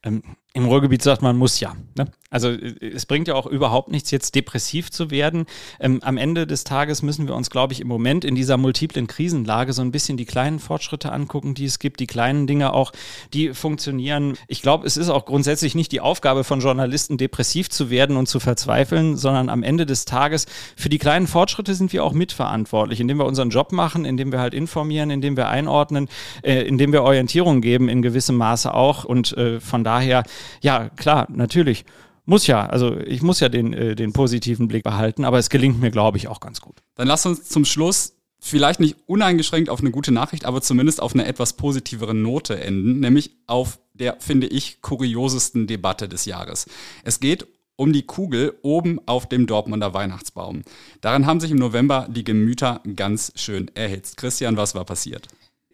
Ähm, 0.04 0.22
Im 0.58 0.66
Ruhrgebiet 0.66 1.04
sagt 1.04 1.22
man, 1.22 1.38
muss 1.38 1.60
ja. 1.60 1.76
Ne? 1.96 2.08
Also 2.32 2.50
äh, 2.50 2.74
es 2.82 3.06
bringt 3.06 3.28
ja 3.28 3.36
auch 3.36 3.46
überhaupt 3.46 3.90
nichts, 3.90 4.10
jetzt 4.10 4.34
depressiv 4.34 4.90
zu 4.90 5.12
werden. 5.12 5.46
Ähm, 5.80 6.00
am 6.02 6.18
Ende 6.18 6.48
des 6.48 6.64
Tages 6.64 7.04
müssen 7.04 7.28
wir 7.28 7.36
uns, 7.36 7.52
glaube 7.52 7.74
ich, 7.74 7.80
im 7.80 7.88
Moment 7.88 8.26
in 8.26 8.34
dieser 8.34 8.58
multiplen 8.58 9.06
Krisenlage 9.06 9.72
so 9.72 9.84
ein 9.84 9.92
bisschen 9.92 10.18
die 10.18 10.26
kleinen 10.26 10.58
Fortschritte 10.58 11.12
angucken, 11.12 11.54
die 11.54 11.66
es 11.66 11.78
gibt, 11.78 12.00
die 12.00 12.08
kleinen 12.08 12.48
Dinge 12.48 12.74
auch, 12.74 12.92
die 13.36 13.54
funktionieren. 13.54 14.36
Ich 14.48 14.64
glaube, 14.64 14.88
es 14.88 14.98
ist 14.98 15.10
auch 15.10 15.26
grundsätzlich 15.26 15.76
nicht 15.76 15.92
die 15.92 16.02
Aufgabe 16.02 16.44
von 16.44 16.60
Journalisten, 16.60 17.20
depressiv 17.20 17.70
zu 17.70 17.92
werden 17.92 18.18
und 18.18 18.28
zu 18.28 18.40
verzweifeln, 18.40 19.16
sondern 19.16 19.50
am 19.50 19.62
Ende 19.62 19.86
des 19.86 20.06
Tages 20.06 20.48
für 20.76 20.90
die 20.90 20.98
kleinen 20.98 21.28
Fortschritte 21.28 21.76
sind 21.76 21.94
wir 21.94 22.04
auch 22.04 22.14
mitverantwortlich, 22.14 23.00
indem 23.00 23.18
wir 23.18 23.26
unseren 23.26 23.52
Job 23.52 23.72
machen, 23.72 24.06
indem 24.06 24.32
wir 24.32 24.40
halt 24.40 24.56
informieren, 24.56 25.12
indem 25.12 25.38
wir 25.38 25.50
einordnen, 25.50 26.10
äh, 26.42 26.64
indem 26.64 26.94
wir 26.94 27.04
Orientierung 27.04 27.62
geben 27.62 27.90
in 27.90 28.02
gewissem 28.02 28.38
Maße 28.38 28.74
auch. 28.74 29.06
Und 29.06 29.38
äh, 29.38 29.60
von 29.60 29.84
daher, 29.84 30.24
ja, 30.62 30.90
klar, 30.90 31.28
natürlich 31.30 31.86
muss 32.26 32.46
ja, 32.46 32.66
also 32.66 32.98
ich 32.98 33.22
muss 33.22 33.40
ja 33.40 33.50
den, 33.50 33.74
äh, 33.74 33.96
den 33.96 34.14
positiven 34.14 34.68
Blick 34.68 34.84
behalten, 34.84 35.24
aber 35.24 35.40
es 35.40 35.50
gelingt 35.50 35.80
mir, 35.80 35.92
glaube 35.92 36.18
ich, 36.18 36.28
auch 36.28 36.40
ganz 36.40 36.62
gut. 36.62 36.76
Dann 36.96 37.08
lass 37.08 37.26
uns 37.26 37.48
zum 37.48 37.66
Schluss 37.66 38.14
vielleicht 38.40 38.80
nicht 38.80 38.98
uneingeschränkt 39.08 39.70
auf 39.70 39.80
eine 39.80 39.92
gute 39.92 40.12
Nachricht, 40.12 40.46
aber 40.46 40.62
zumindest 40.62 41.02
auf 41.02 41.14
eine 41.14 41.26
etwas 41.26 41.54
positivere 41.54 42.14
Note 42.14 42.60
enden, 42.60 43.00
nämlich 43.00 43.32
auf 43.48 43.80
der, 43.94 44.18
finde 44.20 44.48
ich, 44.48 44.82
kuriosesten 44.82 45.68
Debatte 45.68 46.08
des 46.08 46.26
Jahres. 46.26 46.68
Es 47.04 47.20
geht 47.20 47.48
um 47.78 47.94
die 47.94 48.04
Kugel 48.04 48.56
oben 48.62 49.00
auf 49.06 49.30
dem 49.30 49.48
Dortmunder 49.48 49.94
Weihnachtsbaum. 49.94 50.64
Daran 51.02 51.26
haben 51.26 51.40
sich 51.40 51.52
im 51.52 51.58
November 51.58 52.08
die 52.10 52.24
Gemüter 52.24 52.82
ganz 52.96 53.32
schön 53.36 53.72
erhitzt. 53.76 54.18
Christian, 54.18 54.58
was 54.58 54.76
war 54.76 54.84
passiert? 54.84 55.28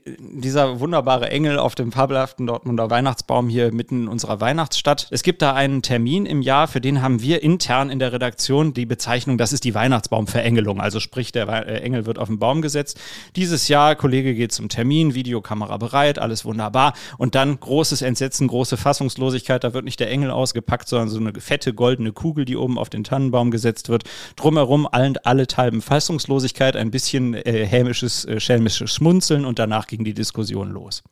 Dieser 0.05 0.79
wunderbare 0.79 1.29
Engel 1.29 1.57
auf 1.57 1.75
dem 1.75 1.91
fabelhaften 1.91 2.45
Dortmunder 2.45 2.89
Weihnachtsbaum 2.89 3.47
hier 3.47 3.71
mitten 3.71 4.03
in 4.03 4.07
unserer 4.09 4.41
Weihnachtsstadt. 4.41 5.07
Es 5.11 5.23
gibt 5.23 5.41
da 5.41 5.53
einen 5.53 5.81
Termin 5.81 6.25
im 6.25 6.41
Jahr, 6.41 6.67
für 6.67 6.81
den 6.81 7.01
haben 7.01 7.21
wir 7.21 7.41
intern 7.41 7.89
in 7.89 7.99
der 7.99 8.11
Redaktion 8.11 8.73
die 8.73 8.85
Bezeichnung, 8.85 9.37
das 9.37 9.53
ist 9.53 9.63
die 9.63 9.73
Weihnachtsbaumverengelung. 9.73 10.81
Also 10.81 10.99
sprich, 10.99 11.31
der 11.31 11.47
äh, 11.47 11.81
Engel 11.81 12.05
wird 12.05 12.19
auf 12.19 12.27
den 12.27 12.37
Baum 12.37 12.61
gesetzt. 12.61 12.99
Dieses 13.35 13.69
Jahr, 13.69 13.95
Kollege 13.95 14.35
geht 14.35 14.51
zum 14.51 14.67
Termin, 14.67 15.13
Videokamera 15.13 15.77
bereit, 15.77 16.19
alles 16.19 16.43
wunderbar. 16.43 16.93
Und 17.17 17.35
dann 17.35 17.59
großes 17.59 18.01
Entsetzen, 18.01 18.47
große 18.47 18.75
Fassungslosigkeit. 18.75 19.63
Da 19.63 19.73
wird 19.73 19.85
nicht 19.85 19.99
der 19.99 20.09
Engel 20.09 20.31
ausgepackt, 20.31 20.89
sondern 20.89 21.09
so 21.09 21.19
eine 21.19 21.33
fette 21.39 21.73
goldene 21.73 22.11
Kugel, 22.11 22.43
die 22.43 22.57
oben 22.57 22.77
auf 22.77 22.89
den 22.89 23.05
Tannenbaum 23.05 23.51
gesetzt 23.51 23.87
wird. 23.87 24.03
Drumherum 24.35 24.85
allen, 24.85 25.17
alle 25.23 25.47
Teilen 25.47 25.81
Fassungslosigkeit, 25.81 26.75
ein 26.75 26.91
bisschen 26.91 27.33
äh, 27.35 27.65
hämisches, 27.65 28.25
äh, 28.25 28.41
schelmisches 28.41 28.91
Schmunzeln 28.91 29.45
und 29.45 29.59
danach 29.59 29.87
ging 29.93 30.03
die 30.03 30.15
Diskussion 30.15 30.71
los. 30.71 31.03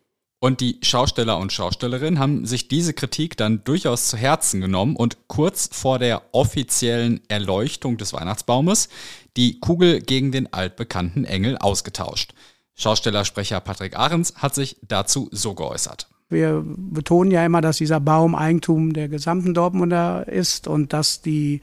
Und 0.43 0.59
die 0.59 0.79
Schausteller 0.81 1.37
und 1.37 1.53
Schaustellerinnen 1.53 2.17
haben 2.17 2.47
sich 2.47 2.67
diese 2.67 2.93
Kritik 2.93 3.37
dann 3.37 3.63
durchaus 3.63 4.07
zu 4.07 4.17
Herzen 4.17 4.59
genommen 4.59 4.95
und 4.95 5.27
kurz 5.27 5.69
vor 5.71 5.99
der 5.99 6.23
offiziellen 6.31 7.21
Erleuchtung 7.27 7.97
des 7.97 8.11
Weihnachtsbaumes 8.11 8.89
die 9.37 9.59
Kugel 9.59 10.01
gegen 10.01 10.31
den 10.31 10.51
altbekannten 10.51 11.25
Engel 11.25 11.59
ausgetauscht. 11.59 12.33
Schaustellersprecher 12.73 13.59
Patrick 13.59 13.95
Ahrens 13.95 14.33
hat 14.37 14.55
sich 14.55 14.77
dazu 14.81 15.29
so 15.31 15.53
geäußert. 15.53 16.07
Wir 16.29 16.63
betonen 16.65 17.29
ja 17.29 17.45
immer, 17.45 17.61
dass 17.61 17.77
dieser 17.77 17.99
Baum 17.99 18.33
Eigentum 18.33 18.93
der 18.93 19.09
gesamten 19.09 19.53
Dortmunder 19.53 20.27
ist 20.27 20.67
und 20.67 20.91
dass 20.91 21.21
die 21.21 21.61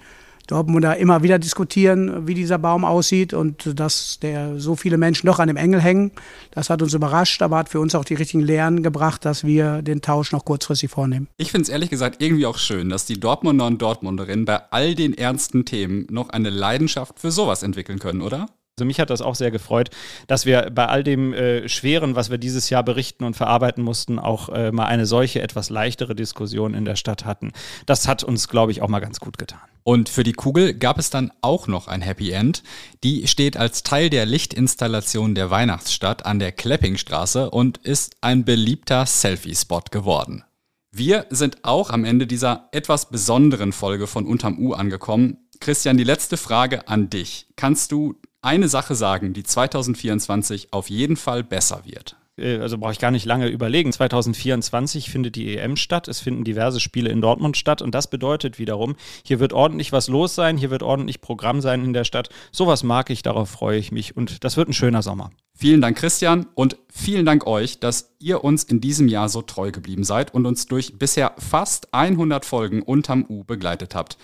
Dortmunder 0.49 0.97
immer 0.97 1.23
wieder 1.23 1.39
diskutieren, 1.39 2.27
wie 2.27 2.35
dieser 2.35 2.59
Baum 2.59 2.85
aussieht 2.85 3.35
und 3.35 3.79
dass 3.79 4.19
der 4.21 4.59
so 4.59 4.75
viele 4.77 4.97
Menschen 4.97 5.27
doch 5.27 5.39
an 5.39 5.49
dem 5.49 5.57
Engel 5.57 5.81
hängen. 5.81 6.11
Das 6.51 6.71
hat 6.71 6.83
uns 6.83 6.95
überrascht, 6.95 7.41
aber 7.43 7.59
hat 7.59 7.69
für 7.69 7.81
uns 7.81 7.95
auch 7.95 8.05
die 8.05 8.15
richtigen 8.15 8.43
Lehren 8.43 8.83
gebracht, 8.83 9.25
dass 9.25 9.45
wir 9.45 9.83
den 9.83 10.01
Tausch 10.01 10.33
noch 10.33 10.45
kurzfristig 10.45 10.91
vornehmen. 10.91 11.29
Ich 11.37 11.53
finde 11.53 11.63
es 11.63 11.69
ehrlich 11.69 11.91
gesagt 11.91 12.23
irgendwie 12.23 12.47
auch 12.47 12.59
schön, 12.59 12.89
dass 12.89 13.05
die 13.05 13.21
Dortmunder 13.21 13.67
und 13.67 13.81
Dortmunderinnen 13.81 14.47
bei 14.47 14.61
all 14.71 14.95
den 14.95 15.17
ernsten 15.17 15.65
Themen 15.65 16.07
noch 16.11 16.31
eine 16.31 16.51
Leidenschaft 16.51 17.21
für 17.21 17.31
sowas 17.31 17.63
entwickeln 17.63 17.99
können, 17.99 18.23
oder? 18.23 18.47
Also 18.79 18.85
mich 18.85 19.01
hat 19.01 19.11
das 19.11 19.23
auch 19.23 19.35
sehr 19.35 19.51
gefreut, 19.51 19.91
dass 20.29 20.47
wir 20.47 20.71
bei 20.73 20.87
all 20.87 21.03
dem 21.03 21.33
äh, 21.33 21.69
Schweren, 21.69 22.15
was 22.15 22.31
wir 22.31 22.39
dieses 22.39 22.71
Jahr 22.71 22.85
berichten 22.85 23.25
und 23.25 23.35
verarbeiten 23.35 23.83
mussten, 23.83 24.21
auch 24.21 24.51
äh, 24.51 24.71
mal 24.71 24.87
eine 24.87 25.05
solche 25.05 25.43
etwas 25.43 25.69
leichtere 25.69 26.15
Diskussion 26.15 26.75
in 26.75 26.85
der 26.85 26.95
Stadt 26.95 27.25
hatten. 27.25 27.51
Das 27.87 28.07
hat 28.07 28.23
uns, 28.23 28.47
glaube 28.47 28.71
ich, 28.71 28.81
auch 28.81 28.87
mal 28.87 29.01
ganz 29.01 29.19
gut 29.19 29.37
getan. 29.37 29.59
Und 29.83 30.09
für 30.09 30.23
die 30.23 30.33
Kugel 30.33 30.75
gab 30.75 31.01
es 31.01 31.11
dann 31.11 31.33
auch 31.41 31.67
noch 31.67 31.89
ein 31.89 32.03
Happy 32.03 32.31
End. 32.31 32.63
Die 33.03 33.27
steht 33.27 33.57
als 33.57 33.83
Teil 33.83 34.11
der 34.11 34.27
Lichtinstallation 34.27 35.35
der 35.35 35.51
Weihnachtsstadt 35.51 36.25
an 36.25 36.39
der 36.39 36.53
Kleppingstraße 36.53 37.51
und 37.51 37.79
ist 37.79 38.15
ein 38.21 38.45
beliebter 38.45 39.07
Selfie-Spot 39.07 39.83
geworden. 39.91 40.45
Wir 40.93 41.27
sind 41.31 41.65
auch 41.65 41.91
am 41.91 42.05
Ende 42.05 42.29
dieser 42.29 42.69
etwas 42.71 43.11
besonderen 43.11 43.73
Folge 43.73 44.07
von 44.07 44.25
Unterm 44.25 44.57
U 44.61 44.73
angekommen. 44.73 45.49
Christian, 45.61 45.97
die 45.97 46.05
letzte 46.05 46.37
Frage 46.37 46.87
an 46.87 47.11
dich. 47.11 47.49
Kannst 47.57 47.91
du 47.91 48.15
eine 48.49 48.69
Sache 48.69 48.95
sagen, 48.95 49.35
die 49.35 49.43
2024 49.43 50.73
auf 50.73 50.89
jeden 50.89 51.17
Fall 51.17 51.45
besser 51.45 51.83
wird? 51.85 52.17
Äh, 52.39 52.59
also 52.59 52.79
brauche 52.79 52.93
ich 52.93 52.99
gar 52.99 53.11
nicht 53.11 53.27
lange 53.27 53.49
überlegen. 53.49 53.93
2024 53.93 55.11
findet 55.11 55.37
die 55.37 55.59
EM 55.59 55.77
statt. 55.77 56.09
Es 56.09 56.21
finden 56.21 56.45
diverse 56.45 56.81
Spiele 56.81 57.11
in 57.11 57.21
Dortmund 57.21 57.59
statt. 57.59 57.83
Und 57.83 57.95
das 57.95 58.09
bedeutet 58.09 58.59
wiederum, 58.59 58.97
hier 59.23 59.39
wird 59.39 59.53
ordentlich 59.53 59.93
was 59.93 60.09
los 60.09 60.35
sein, 60.35 60.57
hier 60.57 60.71
wird 60.71 60.83
ordentlich 60.83 61.21
Programm 61.21 61.61
sein 61.61 61.85
in 61.85 61.93
der 61.93 62.05
Stadt. 62.05 62.31
Sowas 62.51 62.83
mag 62.83 63.11
ich, 63.11 63.23
darauf 63.23 63.51
freue 63.51 63.79
ich 63.79 63.93
mich. 63.93 64.17
Und 64.17 64.45
das 64.45 64.57
wird 64.57 64.71
ein 64.71 64.75
schöner 64.75 65.03
Sommer. 65.03 65.31
Vielen 65.55 65.83
Dank, 65.83 65.99
Christian, 65.99 66.47
und 66.55 66.79
vielen 66.89 67.27
Dank 67.27 67.47
euch, 67.47 67.81
dass 67.81 68.15
ihr 68.21 68.45
uns 68.45 68.63
in 68.63 68.81
diesem 68.81 69.09
Jahr 69.09 69.29
so 69.29 69.43
treu 69.43 69.73
geblieben 69.73 70.05
seid 70.05 70.33
und 70.33 70.47
uns 70.47 70.67
durch 70.67 70.99
bisher 70.99 71.35
fast 71.37 71.93
100 71.93 72.45
Folgen 72.45 72.81
unterm 72.81 73.27
U 73.29 73.43
begleitet 73.43 73.95
habt. 73.95 74.17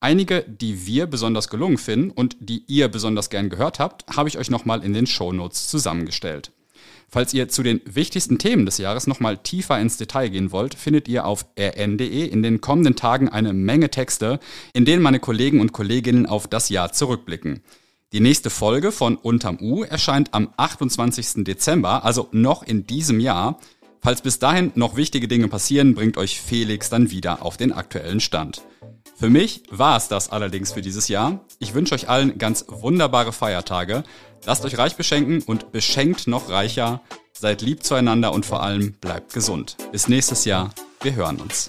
Einige, 0.00 0.44
die 0.46 0.86
wir 0.86 1.06
besonders 1.06 1.48
gelungen 1.48 1.78
finden 1.78 2.10
und 2.10 2.36
die 2.38 2.62
ihr 2.68 2.88
besonders 2.88 3.30
gern 3.30 3.50
gehört 3.50 3.80
habt, 3.80 4.06
habe 4.14 4.28
ich 4.28 4.38
euch 4.38 4.48
nochmal 4.48 4.84
in 4.84 4.92
den 4.92 5.08
Shownotes 5.08 5.68
zusammengestellt. 5.68 6.52
Falls 7.10 7.34
ihr 7.34 7.48
zu 7.48 7.62
den 7.62 7.80
wichtigsten 7.84 8.38
Themen 8.38 8.66
des 8.66 8.78
Jahres 8.78 9.06
nochmal 9.06 9.38
tiefer 9.38 9.80
ins 9.80 9.96
Detail 9.96 10.28
gehen 10.28 10.52
wollt, 10.52 10.74
findet 10.74 11.08
ihr 11.08 11.24
auf 11.24 11.46
rn.de 11.58 12.26
in 12.26 12.42
den 12.42 12.60
kommenden 12.60 12.96
Tagen 12.96 13.28
eine 13.28 13.52
Menge 13.52 13.90
Texte, 13.90 14.38
in 14.72 14.84
denen 14.84 15.02
meine 15.02 15.18
Kollegen 15.18 15.60
und 15.60 15.72
Kolleginnen 15.72 16.26
auf 16.26 16.46
das 16.46 16.68
Jahr 16.68 16.92
zurückblicken. 16.92 17.62
Die 18.12 18.20
nächste 18.20 18.50
Folge 18.50 18.92
von 18.92 19.16
Unterm 19.16 19.58
U 19.60 19.82
erscheint 19.82 20.32
am 20.32 20.52
28. 20.56 21.44
Dezember, 21.44 22.04
also 22.04 22.28
noch 22.30 22.62
in 22.62 22.86
diesem 22.86 23.20
Jahr. 23.20 23.58
Falls 24.00 24.22
bis 24.22 24.38
dahin 24.38 24.70
noch 24.76 24.96
wichtige 24.96 25.28
Dinge 25.28 25.48
passieren, 25.48 25.94
bringt 25.94 26.18
euch 26.18 26.40
Felix 26.40 26.88
dann 26.88 27.10
wieder 27.10 27.42
auf 27.42 27.56
den 27.56 27.72
aktuellen 27.72 28.20
Stand. 28.20 28.62
Für 29.18 29.30
mich 29.30 29.64
war 29.70 29.96
es 29.96 30.06
das 30.06 30.30
allerdings 30.30 30.72
für 30.72 30.80
dieses 30.80 31.08
Jahr. 31.08 31.40
Ich 31.58 31.74
wünsche 31.74 31.92
euch 31.92 32.08
allen 32.08 32.38
ganz 32.38 32.64
wunderbare 32.68 33.32
Feiertage. 33.32 34.04
Lasst 34.46 34.64
euch 34.64 34.78
reich 34.78 34.94
beschenken 34.94 35.42
und 35.42 35.72
beschenkt 35.72 36.28
noch 36.28 36.50
reicher. 36.50 37.00
Seid 37.32 37.60
lieb 37.60 37.82
zueinander 37.82 38.32
und 38.32 38.46
vor 38.46 38.62
allem 38.62 38.92
bleibt 38.92 39.32
gesund. 39.34 39.76
Bis 39.90 40.06
nächstes 40.06 40.44
Jahr. 40.44 40.70
Wir 41.02 41.16
hören 41.16 41.40
uns. 41.40 41.68